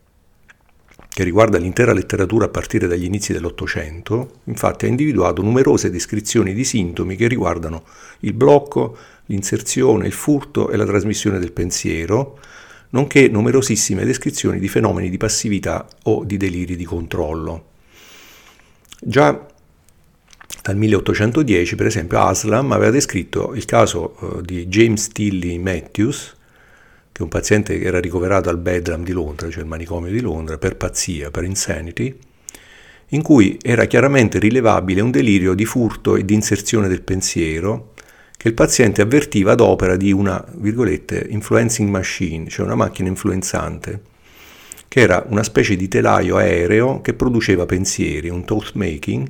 che 1.10 1.24
riguarda 1.24 1.58
l'intera 1.58 1.94
letteratura 1.94 2.46
a 2.46 2.50
partire 2.50 2.88
dagli 2.88 3.06
inizi 3.06 3.34
dell'Ottocento, 3.34 4.42
infatti 4.44 4.86
ha 4.86 4.90
individuato 4.90 5.42
numerose 5.42 5.90
descrizioni 5.90 6.54
di 6.54 6.64
sintomi 6.64 7.16
che 7.16 7.28
riguardano 7.28 7.84
il 8.20 8.34
blocco, 8.34 8.98
l'inserzione, 9.28 10.08
il 10.08 10.14
furto 10.14 10.70
e 10.70 10.78
la 10.78 10.86
trasmissione 10.86 11.40
del 11.40 11.52
pensiero, 11.52 12.40
nonché 12.90 13.28
numerosissime 13.28 14.06
descrizioni 14.06 14.60
di 14.60 14.68
fenomeni 14.68 15.10
di 15.10 15.18
passività 15.18 15.88
o 16.04 16.24
di 16.24 16.38
deliri 16.38 16.76
di 16.76 16.86
controllo. 16.86 17.74
Già 19.02 19.48
dal 20.62 20.78
1810, 20.78 21.76
per 21.76 21.86
esempio, 21.86 22.20
Aslam 22.20 22.72
aveva 22.72 22.92
descritto 22.92 23.54
il 23.54 23.66
caso 23.66 24.18
eh, 24.20 24.42
di 24.42 24.66
James 24.68 25.10
Tilly 25.10 25.58
Matthews, 25.60 26.36
che 27.12 27.20
è 27.20 27.22
un 27.22 27.30
paziente 27.30 27.78
che 27.78 27.86
era 27.86 28.00
ricoverato 28.00 28.50
al 28.50 28.58
Bedlam 28.58 29.04
di 29.04 29.12
Londra, 29.12 29.50
cioè 29.50 29.62
il 29.62 29.68
manicomio 29.70 30.12
di 30.12 30.22
Londra, 30.22 30.58
per 30.58 30.76
pazzia, 30.76 31.30
per 31.30 31.44
insanity, 31.44 32.18
in 33.10 33.22
cui 33.22 33.60
era 33.62 33.86
chiaramente 33.86 34.40
rilevabile 34.40 35.02
un 35.02 35.12
delirio 35.12 35.54
di 35.54 35.66
furto 35.66 36.16
e 36.16 36.26
di 36.26 36.34
inserzione 36.34 36.88
del 36.88 37.04
pensiero, 37.04 37.94
che 38.46 38.50
il 38.50 38.58
paziente 38.58 39.02
avvertiva 39.02 39.54
ad 39.54 39.60
opera 39.60 39.96
di 39.96 40.12
una, 40.12 40.46
virgolette, 40.58 41.26
influencing 41.32 41.90
machine, 41.90 42.48
cioè 42.48 42.64
una 42.64 42.76
macchina 42.76 43.10
influenzante, 43.10 44.02
che 44.88 45.00
era 45.00 45.26
una 45.30 45.42
specie 45.42 45.76
di 45.76 45.88
telaio 45.88 46.38
aereo 46.38 47.02
che 47.02 47.16
produceva 47.16 47.66
pensieri, 47.66 48.30
un 48.30 48.46
thought 48.46 48.74
making, 48.76 49.28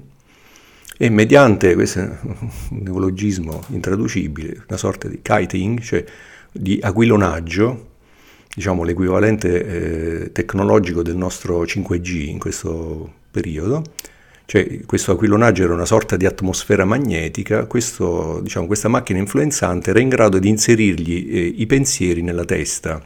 e 0.97 1.09
mediante 1.09 1.75
questo 1.75 1.99
un 2.01 2.51
neologismo 2.71 3.63
intraducibile, 3.69 4.63
una 4.67 4.77
sorta 4.77 5.07
di 5.07 5.19
kiting, 5.21 5.79
cioè 5.79 6.03
di 6.51 6.77
aquilonaggio, 6.81 7.91
diciamo 8.53 8.83
l'equivalente 8.83 10.23
eh, 10.25 10.31
tecnologico 10.33 11.01
del 11.01 11.15
nostro 11.15 11.63
5G 11.63 12.27
in 12.27 12.37
questo 12.37 13.13
periodo, 13.31 13.81
cioè 14.45 14.81
questo 14.85 15.11
aquilonaggio 15.11 15.63
era 15.63 15.73
una 15.73 15.85
sorta 15.85 16.15
di 16.15 16.25
atmosfera 16.25 16.85
magnetica, 16.85 17.65
questo, 17.65 18.39
diciamo, 18.41 18.67
questa 18.67 18.87
macchina 18.87 19.19
influenzante 19.19 19.89
era 19.89 19.99
in 19.99 20.09
grado 20.09 20.37
di 20.37 20.49
inserirgli 20.49 21.29
eh, 21.31 21.53
i 21.57 21.65
pensieri 21.65 22.21
nella 22.21 22.45
testa. 22.45 23.01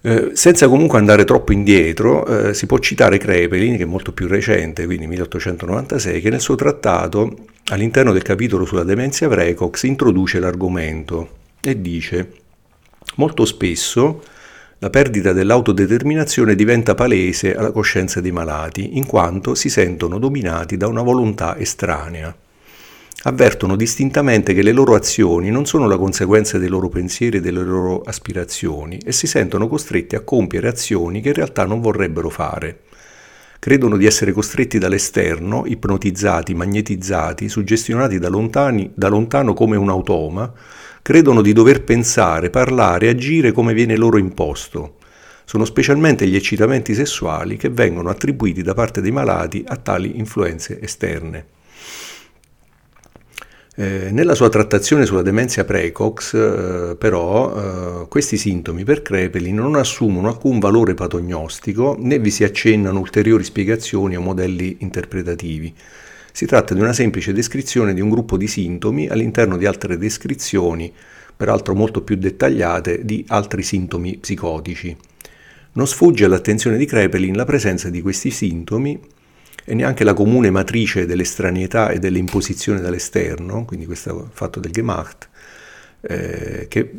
Eh, 0.00 0.30
senza 0.34 0.68
comunque 0.68 0.98
andare 0.98 1.24
troppo 1.24 1.52
indietro, 1.52 2.24
eh, 2.26 2.54
si 2.54 2.66
può 2.66 2.78
citare 2.78 3.18
Krepelin, 3.18 3.76
che 3.76 3.82
è 3.82 3.86
molto 3.86 4.12
più 4.12 4.26
recente, 4.26 4.86
quindi 4.86 5.06
1896, 5.08 6.20
che 6.20 6.30
nel 6.30 6.40
suo 6.40 6.54
trattato, 6.54 7.46
all'interno 7.70 8.12
del 8.12 8.22
capitolo 8.22 8.64
sulla 8.64 8.84
demenza 8.84 9.26
precox, 9.28 9.82
introduce 9.82 10.38
l'argomento 10.38 11.28
e 11.60 11.80
dice 11.80 12.30
molto 13.16 13.44
spesso 13.44 14.22
la 14.78 14.90
perdita 14.90 15.32
dell'autodeterminazione 15.32 16.54
diventa 16.54 16.94
palese 16.94 17.56
alla 17.56 17.70
coscienza 17.70 18.20
dei 18.20 18.30
malati, 18.30 18.98
in 18.98 19.06
quanto 19.06 19.54
si 19.54 19.70
sentono 19.70 20.18
dominati 20.18 20.76
da 20.76 20.86
una 20.86 21.00
volontà 21.00 21.56
estranea. 21.56 22.34
Avvertono 23.22 23.74
distintamente 23.74 24.52
che 24.52 24.60
le 24.60 24.72
loro 24.72 24.94
azioni 24.94 25.50
non 25.50 25.64
sono 25.64 25.88
la 25.88 25.96
conseguenza 25.96 26.58
dei 26.58 26.68
loro 26.68 26.90
pensieri 26.90 27.38
e 27.38 27.40
delle 27.40 27.62
loro 27.62 28.02
aspirazioni 28.02 28.98
e 28.98 29.12
si 29.12 29.26
sentono 29.26 29.66
costretti 29.66 30.14
a 30.14 30.20
compiere 30.20 30.68
azioni 30.68 31.22
che 31.22 31.28
in 31.28 31.34
realtà 31.34 31.64
non 31.64 31.80
vorrebbero 31.80 32.28
fare. 32.28 32.80
Credono 33.58 33.96
di 33.96 34.04
essere 34.04 34.32
costretti 34.32 34.78
dall'esterno, 34.78 35.64
ipnotizzati, 35.66 36.54
magnetizzati, 36.54 37.48
suggestionati 37.48 38.18
da, 38.18 38.28
lontani, 38.28 38.92
da 38.94 39.08
lontano 39.08 39.54
come 39.54 39.76
un 39.76 39.88
automa, 39.88 40.52
credono 41.06 41.40
di 41.40 41.52
dover 41.52 41.84
pensare, 41.84 42.50
parlare, 42.50 43.08
agire 43.08 43.52
come 43.52 43.74
viene 43.74 43.96
loro 43.96 44.18
imposto. 44.18 44.96
Sono 45.44 45.64
specialmente 45.64 46.26
gli 46.26 46.34
eccitamenti 46.34 46.94
sessuali 46.94 47.56
che 47.56 47.68
vengono 47.68 48.08
attribuiti 48.08 48.60
da 48.60 48.74
parte 48.74 49.00
dei 49.00 49.12
malati 49.12 49.62
a 49.64 49.76
tali 49.76 50.18
influenze 50.18 50.80
esterne. 50.80 51.46
Eh, 53.76 54.08
nella 54.10 54.34
sua 54.34 54.48
trattazione 54.48 55.06
sulla 55.06 55.22
demenza 55.22 55.64
precox, 55.64 56.34
eh, 56.34 56.96
però, 56.98 57.54
eh, 58.02 58.08
questi 58.08 58.36
sintomi 58.36 58.82
per 58.82 59.02
Crepeli 59.02 59.52
non 59.52 59.76
assumono 59.76 60.26
alcun 60.26 60.58
valore 60.58 60.94
patognostico 60.94 61.96
né 62.00 62.18
vi 62.18 62.32
si 62.32 62.42
accennano 62.42 62.98
ulteriori 62.98 63.44
spiegazioni 63.44 64.16
o 64.16 64.20
modelli 64.20 64.78
interpretativi. 64.80 65.72
Si 66.36 66.44
tratta 66.44 66.74
di 66.74 66.80
una 66.80 66.92
semplice 66.92 67.32
descrizione 67.32 67.94
di 67.94 68.02
un 68.02 68.10
gruppo 68.10 68.36
di 68.36 68.46
sintomi 68.46 69.08
all'interno 69.08 69.56
di 69.56 69.64
altre 69.64 69.96
descrizioni, 69.96 70.92
peraltro 71.34 71.74
molto 71.74 72.02
più 72.02 72.16
dettagliate, 72.16 73.06
di 73.06 73.24
altri 73.28 73.62
sintomi 73.62 74.18
psicotici. 74.18 74.94
Non 75.72 75.86
sfugge 75.86 76.26
all'attenzione 76.26 76.76
di 76.76 76.84
Krepelin 76.84 77.34
la 77.34 77.46
presenza 77.46 77.88
di 77.88 78.02
questi 78.02 78.30
sintomi 78.30 79.00
e 79.64 79.72
neanche 79.72 80.04
la 80.04 80.12
comune 80.12 80.50
matrice 80.50 81.06
dell'estraneità 81.06 81.88
e 81.88 81.98
dell'imposizione 81.98 82.82
dall'esterno, 82.82 83.64
quindi 83.64 83.86
questo 83.86 84.28
fatto 84.30 84.60
del 84.60 84.72
Gemacht, 84.72 85.30
eh, 86.02 86.66
che 86.68 86.92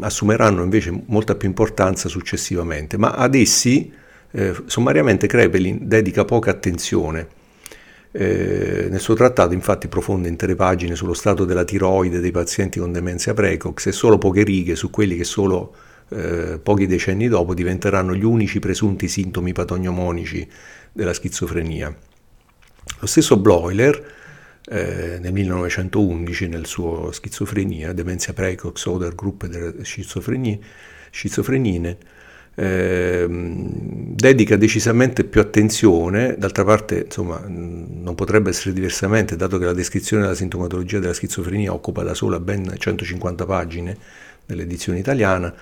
assumeranno 0.00 0.62
invece 0.62 0.92
molta 1.06 1.36
più 1.36 1.48
importanza 1.48 2.10
successivamente, 2.10 2.98
ma 2.98 3.12
ad 3.12 3.34
essi 3.34 3.90
eh, 4.30 4.54
sommariamente 4.66 5.26
Krepelin 5.26 5.78
dedica 5.88 6.26
poca 6.26 6.50
attenzione 6.50 7.40
eh, 8.16 8.86
nel 8.88 9.00
suo 9.00 9.14
trattato 9.14 9.54
infatti 9.54 9.88
profonde 9.88 10.28
intere 10.28 10.54
pagine 10.54 10.94
sullo 10.94 11.14
stato 11.14 11.44
della 11.44 11.64
tiroide 11.64 12.20
dei 12.20 12.30
pazienti 12.30 12.78
con 12.78 12.92
demenza 12.92 13.34
precox 13.34 13.86
e 13.86 13.92
solo 13.92 14.18
poche 14.18 14.44
righe 14.44 14.76
su 14.76 14.88
quelli 14.88 15.16
che 15.16 15.24
solo 15.24 15.74
eh, 16.10 16.60
pochi 16.62 16.86
decenni 16.86 17.26
dopo 17.26 17.54
diventeranno 17.54 18.14
gli 18.14 18.22
unici 18.22 18.60
presunti 18.60 19.08
sintomi 19.08 19.52
patognomonici 19.52 20.48
della 20.92 21.12
schizofrenia. 21.12 21.92
Lo 23.00 23.06
stesso 23.06 23.36
Bloiler 23.36 24.12
eh, 24.66 25.18
nel 25.20 25.32
1911 25.32 26.46
nel 26.46 26.66
suo 26.66 27.10
Schizofrenia, 27.10 27.92
Demenza 27.92 28.32
Precox, 28.32 28.84
Other 28.84 29.16
Group 29.16 29.46
delle 29.46 29.84
schizofrenine, 29.84 30.60
eh, 32.56 33.26
dedica 33.28 34.56
decisamente 34.56 35.24
più 35.24 35.40
attenzione, 35.40 36.36
d'altra 36.38 36.64
parte 36.64 37.04
insomma, 37.06 37.42
non 37.46 38.14
potrebbe 38.14 38.50
essere 38.50 38.72
diversamente, 38.72 39.36
dato 39.36 39.58
che 39.58 39.64
la 39.64 39.72
descrizione 39.72 40.22
della 40.22 40.34
sintomatologia 40.34 40.98
della 40.98 41.14
schizofrenia 41.14 41.72
occupa 41.72 42.02
da 42.02 42.14
sola 42.14 42.38
ben 42.38 42.74
150 42.76 43.44
pagine 43.44 43.96
nell'edizione 44.46 44.98
italiana, 44.98 45.52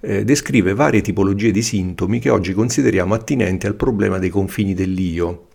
eh, 0.00 0.24
descrive 0.24 0.74
varie 0.74 1.00
tipologie 1.00 1.50
di 1.50 1.62
sintomi 1.62 2.18
che 2.20 2.30
oggi 2.30 2.52
consideriamo 2.52 3.14
attinenti 3.14 3.66
al 3.66 3.74
problema 3.74 4.18
dei 4.18 4.30
confini 4.30 4.74
dell'io, 4.74 5.48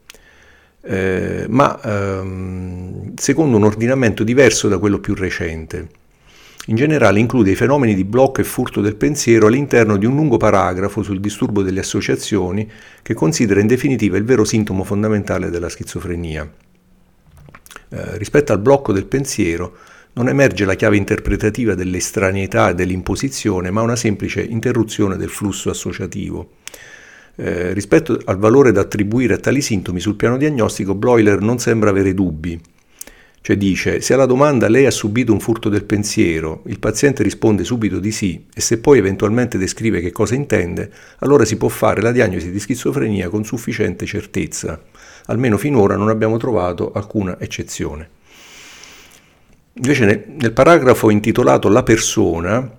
eh, 0.82 1.45
ma 1.47 1.80
ehm, 1.82 3.13
secondo 3.15 3.58
un 3.58 3.63
ordinamento 3.63 4.23
diverso 4.23 4.67
da 4.67 4.77
quello 4.77 4.99
più 4.99 5.13
recente. 5.13 5.99
In 6.67 6.76
generale 6.76 7.19
include 7.19 7.50
i 7.50 7.56
fenomeni 7.56 7.95
di 7.95 8.04
blocco 8.04 8.39
e 8.39 8.43
furto 8.43 8.82
del 8.82 8.95
pensiero 8.95 9.47
all'interno 9.47 9.97
di 9.97 10.06
un 10.06 10.13
lungo 10.13 10.38
paragrafo 10.38 11.02
sul 11.02 11.19
disturbo 11.19 11.63
delle 11.63 11.80
associazioni 11.80 12.69
che 13.02 13.15
considera 13.15 13.60
in 13.60 13.67
definitiva 13.67 14.15
il 14.17 14.26
vero 14.26 14.45
sintomo 14.45 14.84
fondamentale 14.84 15.50
della 15.50 15.69
schizofrenia. 15.69 16.47
Eh, 17.89 18.17
rispetto 18.17 18.54
al 18.54 18.60
blocco 18.60 18.93
del 18.93 19.06
pensiero 19.06 19.76
non 20.13 20.30
emerge 20.30 20.65
la 20.65 20.76
chiave 20.76 20.97
interpretativa 20.97 21.74
dell'estraneità 21.74 22.69
e 22.69 22.76
dell'imposizione, 22.76 23.71
ma 23.71 23.82
una 23.82 23.95
semplice 23.95 24.43
interruzione 24.43 25.17
del 25.17 25.30
flusso 25.30 25.69
associativo. 25.71 26.58
Eh, 27.36 27.74
rispetto 27.74 28.19
al 28.26 28.38
valore 28.38 28.71
da 28.71 28.82
attribuire 28.82 29.34
a 29.34 29.38
tali 29.38 29.62
sintomi 29.62 30.00
sul 30.00 30.15
piano 30.15 30.38
diagnostico, 30.38 30.93
Bloiler 30.93 31.39
non 31.39 31.58
sembra 31.60 31.89
avere 31.89 32.13
dubbi. 32.13 32.60
Cioè 33.43 33.58
dice, 33.58 34.01
se 34.01 34.13
alla 34.13 34.27
domanda 34.27 34.69
lei 34.69 34.86
ha 34.86 34.91
subito 34.91 35.34
un 35.34 35.39
furto 35.39 35.67
del 35.67 35.84
pensiero, 35.84 36.62
il 36.67 36.77
paziente 36.77 37.23
risponde 37.23 37.63
subito 37.63 37.97
di 37.99 38.12
sì 38.12 38.45
e 38.54 38.62
se 38.62 38.77
poi 38.77 38.99
eventualmente 38.99 39.58
descrive 39.58 39.99
che 39.99 40.12
cosa 40.12 40.36
intende, 40.36 40.91
allora 41.19 41.43
si 41.43 41.58
può 41.58 41.67
fare 41.67 42.01
la 42.01 42.12
diagnosi 42.12 42.51
di 42.51 42.60
schizofrenia 42.60 43.30
con 43.30 43.43
sufficiente 43.43 44.06
certezza. 44.06 44.80
Almeno 45.25 45.58
finora 45.58 45.95
non 45.95 46.10
abbiamo 46.10 46.38
trovato 46.38 46.91
alcuna 46.91 47.39
eccezione. 47.39 48.10
Invece 49.73 50.06
nel, 50.06 50.23
nel 50.38 50.51
paragrafo 50.51 51.10
intitolato 51.10 51.67
La 51.67 51.82
persona, 51.82 52.77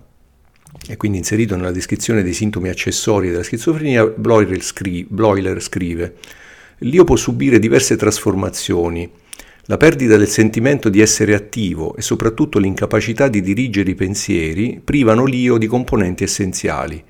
e 0.88 0.96
quindi 0.96 1.18
inserito 1.18 1.56
nella 1.56 1.72
descrizione 1.72 2.22
dei 2.22 2.34
sintomi 2.34 2.68
accessori 2.68 3.30
della 3.30 3.42
schizofrenia, 3.42 4.06
Bloiler 4.06 4.62
scrive, 4.62 5.06
Bloiler 5.10 5.60
scrive 5.60 6.14
L'io 6.78 7.04
può 7.04 7.16
subire 7.16 7.58
diverse 7.58 7.96
trasformazioni, 7.96 9.10
la 9.66 9.76
perdita 9.76 10.16
del 10.16 10.26
sentimento 10.26 10.88
di 10.88 11.00
essere 11.00 11.34
attivo 11.34 11.94
e 11.94 12.02
soprattutto 12.02 12.58
l'incapacità 12.58 13.28
di 13.28 13.40
dirigere 13.40 13.92
i 13.92 13.94
pensieri 13.94 14.80
privano 14.82 15.24
l'io 15.24 15.56
di 15.56 15.68
componenti 15.68 16.24
essenziali. 16.24 17.02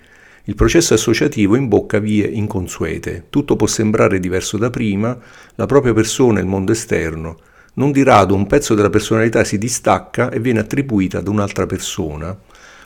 Il 0.44 0.54
processo 0.54 0.92
associativo 0.92 1.56
imbocca 1.56 1.98
vie 1.98 2.26
inconsuete. 2.26 3.26
Tutto 3.30 3.56
può 3.56 3.66
sembrare 3.66 4.20
diverso 4.20 4.58
da 4.58 4.68
prima, 4.68 5.18
la 5.54 5.64
propria 5.64 5.94
persona 5.94 6.40
e 6.40 6.42
il 6.42 6.48
mondo 6.48 6.72
esterno. 6.72 7.38
Non 7.74 7.90
di 7.90 8.02
rado 8.02 8.34
un 8.34 8.46
pezzo 8.46 8.74
della 8.74 8.90
personalità 8.90 9.44
si 9.44 9.56
distacca 9.56 10.28
e 10.30 10.38
viene 10.38 10.60
attribuita 10.60 11.18
ad 11.18 11.28
un'altra 11.28 11.64
persona. 11.64 12.38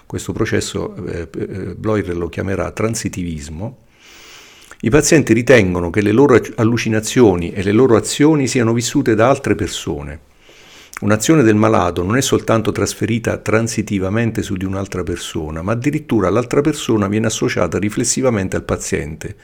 Questo 0.07 0.33
processo 0.33 0.94
eh, 1.07 1.29
eh 1.37 1.74
Bloyer 1.74 2.16
lo 2.16 2.29
chiamerà 2.29 2.70
transitivismo 2.70 3.79
i 4.80 4.90
pazienti 4.90 5.32
ritengono 5.32 5.88
che 5.88 6.02
le 6.02 6.12
loro 6.12 6.38
allucinazioni 6.56 7.50
e 7.52 7.62
le 7.62 7.72
loro 7.72 7.96
azioni 7.96 8.46
siano 8.46 8.74
vissute 8.74 9.14
da 9.14 9.28
altre 9.28 9.54
persone. 9.54 10.20
Un'azione 11.00 11.42
del 11.42 11.54
malato 11.54 12.02
non 12.02 12.16
è 12.16 12.20
soltanto 12.20 12.72
trasferita 12.72 13.38
transitivamente 13.38 14.42
su 14.42 14.54
di 14.54 14.66
un'altra 14.66 15.02
persona, 15.02 15.62
ma 15.62 15.72
addirittura 15.72 16.28
l'altra 16.28 16.60
persona 16.60 17.08
viene 17.08 17.26
associata 17.26 17.78
riflessivamente 17.78 18.56
al 18.56 18.64
paziente. 18.64 19.36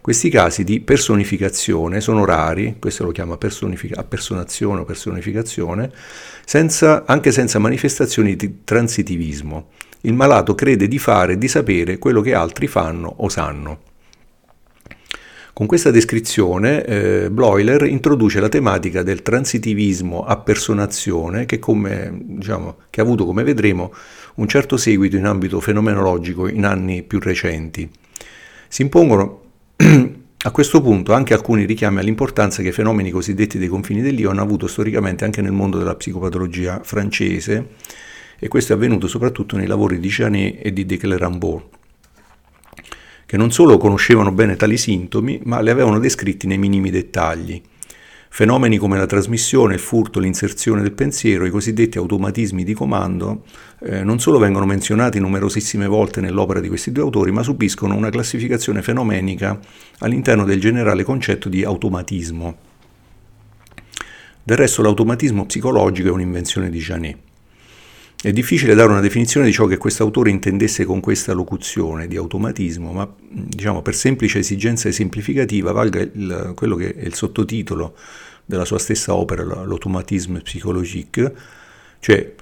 Questi 0.00 0.30
casi 0.30 0.62
di 0.62 0.80
personificazione 0.80 2.00
sono 2.00 2.24
rari, 2.24 2.76
questo 2.78 3.02
lo 3.02 3.10
chiama 3.10 3.36
personific- 3.36 3.98
appersonazione 3.98 4.80
o 4.80 4.84
personificazione, 4.84 5.90
senza, 6.44 7.04
anche 7.04 7.32
senza 7.32 7.58
manifestazioni 7.58 8.36
di 8.36 8.60
transitivismo. 8.62 9.70
Il 10.02 10.14
malato 10.14 10.54
crede 10.54 10.86
di 10.86 10.98
fare 10.98 11.32
e 11.32 11.38
di 11.38 11.48
sapere 11.48 11.98
quello 11.98 12.20
che 12.20 12.32
altri 12.32 12.68
fanno 12.68 13.12
o 13.18 13.28
sanno. 13.28 13.87
Con 15.58 15.66
questa 15.66 15.90
descrizione 15.90 16.84
eh, 16.84 17.30
Bloiler 17.32 17.82
introduce 17.82 18.38
la 18.38 18.48
tematica 18.48 19.02
del 19.02 19.22
transitivismo 19.22 20.24
a 20.24 20.36
personazione 20.36 21.46
che, 21.46 21.58
come, 21.58 22.16
diciamo, 22.16 22.76
che 22.90 23.00
ha 23.00 23.02
avuto, 23.02 23.24
come 23.24 23.42
vedremo, 23.42 23.92
un 24.36 24.46
certo 24.46 24.76
seguito 24.76 25.16
in 25.16 25.24
ambito 25.24 25.58
fenomenologico 25.58 26.46
in 26.46 26.64
anni 26.64 27.02
più 27.02 27.18
recenti. 27.18 27.90
Si 28.68 28.82
impongono 28.82 29.40
a 30.44 30.50
questo 30.52 30.80
punto 30.80 31.12
anche 31.12 31.34
alcuni 31.34 31.64
richiami 31.64 31.98
all'importanza 31.98 32.62
che 32.62 32.70
fenomeni 32.70 33.10
cosiddetti 33.10 33.58
dei 33.58 33.66
confini 33.66 34.00
dell'io 34.00 34.30
hanno 34.30 34.42
avuto 34.42 34.68
storicamente 34.68 35.24
anche 35.24 35.42
nel 35.42 35.50
mondo 35.50 35.76
della 35.76 35.96
psicopatologia 35.96 36.82
francese 36.84 37.70
e 38.38 38.46
questo 38.46 38.74
è 38.74 38.76
avvenuto 38.76 39.08
soprattutto 39.08 39.56
nei 39.56 39.66
lavori 39.66 39.98
di 39.98 40.08
Janet 40.08 40.60
e 40.62 40.72
di 40.72 40.86
De 40.86 40.96
Clerambault 40.98 41.77
che 43.28 43.36
non 43.36 43.52
solo 43.52 43.76
conoscevano 43.76 44.32
bene 44.32 44.56
tali 44.56 44.78
sintomi, 44.78 45.38
ma 45.44 45.60
li 45.60 45.68
avevano 45.68 45.98
descritti 45.98 46.46
nei 46.46 46.56
minimi 46.56 46.88
dettagli. 46.88 47.60
Fenomeni 48.30 48.78
come 48.78 48.96
la 48.96 49.04
trasmissione, 49.04 49.74
il 49.74 49.80
furto, 49.80 50.18
l'inserzione 50.18 50.80
del 50.80 50.92
pensiero, 50.92 51.44
i 51.44 51.50
cosiddetti 51.50 51.98
automatismi 51.98 52.64
di 52.64 52.72
comando, 52.72 53.44
eh, 53.80 54.02
non 54.02 54.18
solo 54.18 54.38
vengono 54.38 54.64
menzionati 54.64 55.20
numerosissime 55.20 55.86
volte 55.86 56.22
nell'opera 56.22 56.60
di 56.60 56.68
questi 56.68 56.90
due 56.90 57.02
autori, 57.02 57.30
ma 57.30 57.42
subiscono 57.42 57.94
una 57.94 58.08
classificazione 58.08 58.80
fenomenica 58.80 59.60
all'interno 59.98 60.46
del 60.46 60.58
generale 60.58 61.02
concetto 61.02 61.50
di 61.50 61.62
automatismo. 61.64 62.56
Del 64.42 64.56
resto 64.56 64.80
l'automatismo 64.80 65.44
psicologico 65.44 66.08
è 66.08 66.12
un'invenzione 66.12 66.70
di 66.70 66.78
Janet. 66.78 67.27
È 68.20 68.32
difficile 68.32 68.74
dare 68.74 68.90
una 68.90 69.00
definizione 69.00 69.46
di 69.46 69.52
ciò 69.52 69.66
che 69.66 69.76
questo 69.76 70.02
autore 70.02 70.30
intendesse 70.30 70.84
con 70.84 70.98
questa 70.98 71.32
locuzione 71.32 72.08
di 72.08 72.16
automatismo, 72.16 72.90
ma 72.90 73.08
diciamo 73.30 73.80
per 73.80 73.94
semplice 73.94 74.40
esigenza 74.40 74.88
esemplificativa 74.88 75.70
valga 75.70 76.00
il, 76.00 76.52
quello 76.56 76.74
che 76.74 76.96
è 76.96 77.04
il 77.04 77.14
sottotitolo 77.14 77.94
della 78.44 78.64
sua 78.64 78.80
stessa 78.80 79.14
opera, 79.14 79.44
l'automatisme 79.44 80.40
psychologique, 80.40 81.32
cioè 82.00 82.34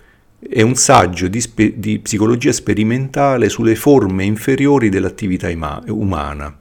è 0.49 0.63
un 0.63 0.77
saggio 0.77 1.29
di, 1.29 1.43
spe, 1.43 1.79
di 1.79 1.99
psicologia 1.99 2.53
sperimentale 2.53 3.51
sulle 3.51 3.75
forme 3.75 4.25
inferiori 4.25 4.89
dell'attività 4.89 5.51
ima, 5.51 5.83
umana. 5.89 6.59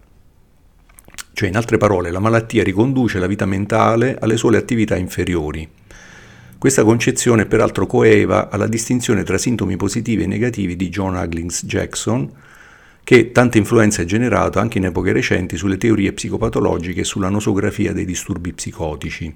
Cioè, 1.32 1.48
in 1.48 1.56
altre 1.56 1.78
parole, 1.78 2.12
la 2.12 2.20
malattia 2.20 2.64
riconduce 2.64 3.20
la 3.20 3.28
vita 3.28 3.46
mentale 3.46 4.18
alle 4.20 4.36
sole 4.36 4.58
attività 4.58 4.98
inferiori. 4.98 5.70
Questa 6.66 6.84
concezione 6.84 7.46
peraltro 7.46 7.86
coeva 7.86 8.50
alla 8.50 8.66
distinzione 8.66 9.22
tra 9.22 9.38
sintomi 9.38 9.78
positivi 9.78 10.24
e 10.24 10.26
negativi 10.26 10.76
di 10.76 10.90
John 10.90 11.16
Huggins 11.16 11.64
Jackson, 11.64 12.28
che 13.04 13.32
tanta 13.32 13.60
influenza 13.60 14.02
ha 14.02 14.06
generato 14.06 14.58
anche 14.58 14.80
in 14.80 14.86
epoche 14.86 15.12
recenti 15.12 15.58
sulle 15.58 15.78
teorie 15.78 16.12
psicopatologiche 16.12 17.02
e 17.02 17.04
sulla 17.04 17.30
nosografia 17.30 17.94
dei 17.94 18.04
disturbi 18.04 18.52
psicotici. 18.52 19.32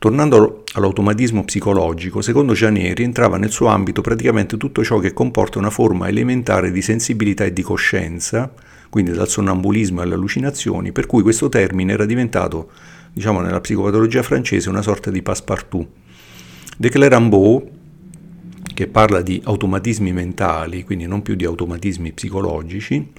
Tornando 0.00 0.64
all'automatismo 0.72 1.44
psicologico, 1.44 2.20
secondo 2.20 2.52
Janet 2.52 2.96
rientrava 2.98 3.38
nel 3.38 3.52
suo 3.52 3.68
ambito 3.68 4.00
praticamente 4.00 4.56
tutto 4.56 4.82
ciò 4.82 4.98
che 4.98 5.12
comporta 5.12 5.60
una 5.60 5.70
forma 5.70 6.08
elementare 6.08 6.72
di 6.72 6.82
sensibilità 6.82 7.44
e 7.44 7.52
di 7.52 7.62
coscienza, 7.62 8.52
quindi 8.90 9.12
dal 9.12 9.28
sonnambulismo 9.28 10.00
alle 10.00 10.14
allucinazioni, 10.14 10.90
per 10.90 11.06
cui 11.06 11.22
questo 11.22 11.48
termine 11.48 11.92
era 11.92 12.06
diventato 12.06 12.72
diciamo 13.12 13.40
nella 13.40 13.60
psicopatologia 13.60 14.22
francese, 14.22 14.68
una 14.68 14.82
sorta 14.82 15.10
di 15.10 15.22
passepartout. 15.22 15.86
De 16.76 16.88
Clerambault, 16.88 17.70
che 18.74 18.86
parla 18.86 19.20
di 19.20 19.40
automatismi 19.44 20.12
mentali, 20.12 20.84
quindi 20.84 21.06
non 21.06 21.22
più 21.22 21.34
di 21.34 21.44
automatismi 21.44 22.12
psicologici, 22.12 23.12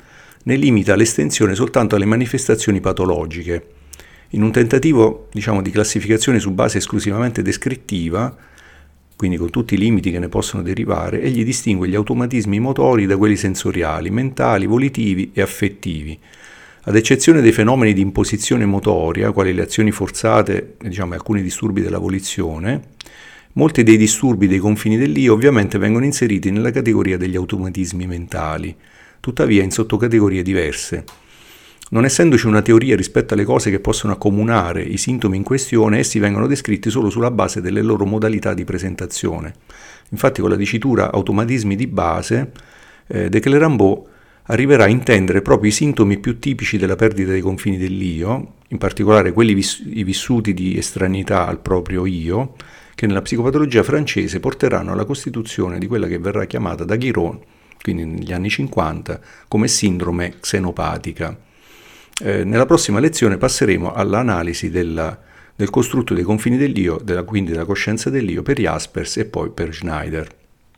ne 0.46 0.56
limita 0.56 0.96
l'estensione 0.96 1.56
soltanto 1.56 1.96
alle 1.96 2.06
manifestazioni 2.06 2.80
patologiche. 2.80 3.68
In 4.30 4.42
un 4.42 4.52
tentativo 4.52 5.28
diciamo, 5.32 5.62
di 5.62 5.70
classificazione 5.70 6.40
su 6.40 6.52
base 6.52 6.80
esclusivamente 6.80 7.44
descrittiva, 7.44 8.36
quindi 9.16 9.38
con 9.38 9.52
tutti 9.52 9.76
i 9.76 9.78
limiti 9.78 10.10
che 10.12 10.20
ne 10.20 10.28
possono 10.28 10.64
derivare, 10.64 11.22
egli 11.22 11.46
distingue 11.46 11.88
gli 11.88 11.96
automatismi 11.96 12.60
motori 12.60 13.06
da 13.06 13.16
quelli 13.16 13.38
sensoriali, 13.38 14.10
mentali, 14.10 14.66
volitivi 14.66 15.32
e 15.34 15.42
affettivi, 15.42 16.20
ad 16.86 16.96
eccezione 16.98 17.40
dei 17.40 17.54
fenomeni 17.54 17.94
di 17.94 18.02
imposizione 18.02 18.66
motoria, 18.66 19.32
quali 19.32 19.54
le 19.54 19.62
azioni 19.62 19.92
forzate 19.92 20.76
diciamo, 20.82 21.14
e 21.14 21.16
alcuni 21.16 21.42
disturbi 21.42 21.82
della 21.82 21.98
volizione, 21.98 22.82
molti 23.54 23.84
dei 23.84 23.96
disturbi 23.96 24.48
dei 24.48 24.58
confini 24.58 24.98
dell'io 24.98 25.32
ovviamente 25.32 25.78
vengono 25.78 26.04
inseriti 26.04 26.52
nella 26.52 26.72
categoria 26.72 27.16
degli 27.16 27.38
automatismi 27.38 28.06
mentali, 28.06 28.76
tuttavia 29.22 29.64
in 29.64 29.72
sottocategorie 29.72 30.44
diverse. 30.44 31.06
Non 31.92 32.04
essendoci 32.04 32.48
una 32.48 32.62
teoria 32.62 32.98
rispetto 32.98 33.34
alle 33.34 33.46
cose 33.46 33.70
che 33.70 33.80
possono 33.80 34.12
accomunare 34.12 34.82
i 34.82 34.98
sintomi 34.98 35.38
in 35.38 35.44
questione, 35.44 36.00
essi 36.00 36.20
vengono 36.20 36.48
descritti 36.48 36.90
solo 36.90 37.10
sulla 37.10 37.32
base 37.32 37.62
delle 37.62 37.82
loro 37.82 38.04
modalità 38.06 38.54
di 38.54 38.66
presentazione. 38.66 39.54
Infatti 40.10 40.42
con 40.42 40.50
la 40.50 40.58
dicitura 40.58 41.14
automatismi 41.14 41.78
di 41.78 41.88
base, 41.88 42.52
eh, 43.08 43.30
De 43.30 43.40
Clerambault 43.40 44.12
arriverà 44.48 44.86
a 44.86 44.90
intendere 44.90 45.42
proprio 45.42 45.70
i 45.70 45.74
sintomi 45.74 46.18
più 46.18 46.40
tipici 46.40 46.78
della 46.78 46.96
perdita 46.96 47.32
dei 47.32 47.42
confini 47.42 47.78
dell'io, 47.78 48.56
in 48.70 48.78
particolare 48.78 49.32
quelli 49.32 49.54
viss- 49.54 49.84
vissuti 49.84 50.54
di 50.54 50.78
estraneità 50.78 51.48
al 51.48 51.60
proprio 51.60 52.06
io, 52.06 52.56
che 52.96 53.08
nella 53.08 53.22
psicopatologia 53.22 53.84
francese 53.84 54.40
porteranno 54.40 54.92
alla 54.92 55.06
costituzione 55.06 55.80
di 55.80 55.88
quella 55.88 56.08
che 56.08 56.20
verrà 56.20 56.46
chiamata 56.46 56.84
da 56.84 56.96
Chiron, 56.96 57.40
quindi 57.82 58.06
negli 58.06 58.34
anni 58.34 58.50
50, 58.50 59.20
come 59.48 59.68
sindrome 59.68 60.36
xenopatica. 60.40 61.38
Eh, 62.22 62.44
nella 62.44 62.66
prossima 62.66 63.00
lezione 63.00 63.38
passeremo 63.38 63.94
all'analisi 63.94 64.70
della, 64.70 65.20
del 65.56 65.70
costrutto 65.70 66.14
dei 66.14 66.24
confini 66.24 66.58
dell'io, 66.58 67.00
della, 67.04 67.24
quindi 67.24 67.52
della 67.52 67.66
coscienza 67.66 68.10
dell'io 68.10 68.44
per 68.44 68.60
Jaspers 68.60 69.18
e 69.18 69.26
poi 69.26 69.50
per 69.50 69.74
Schneider. 69.74 70.42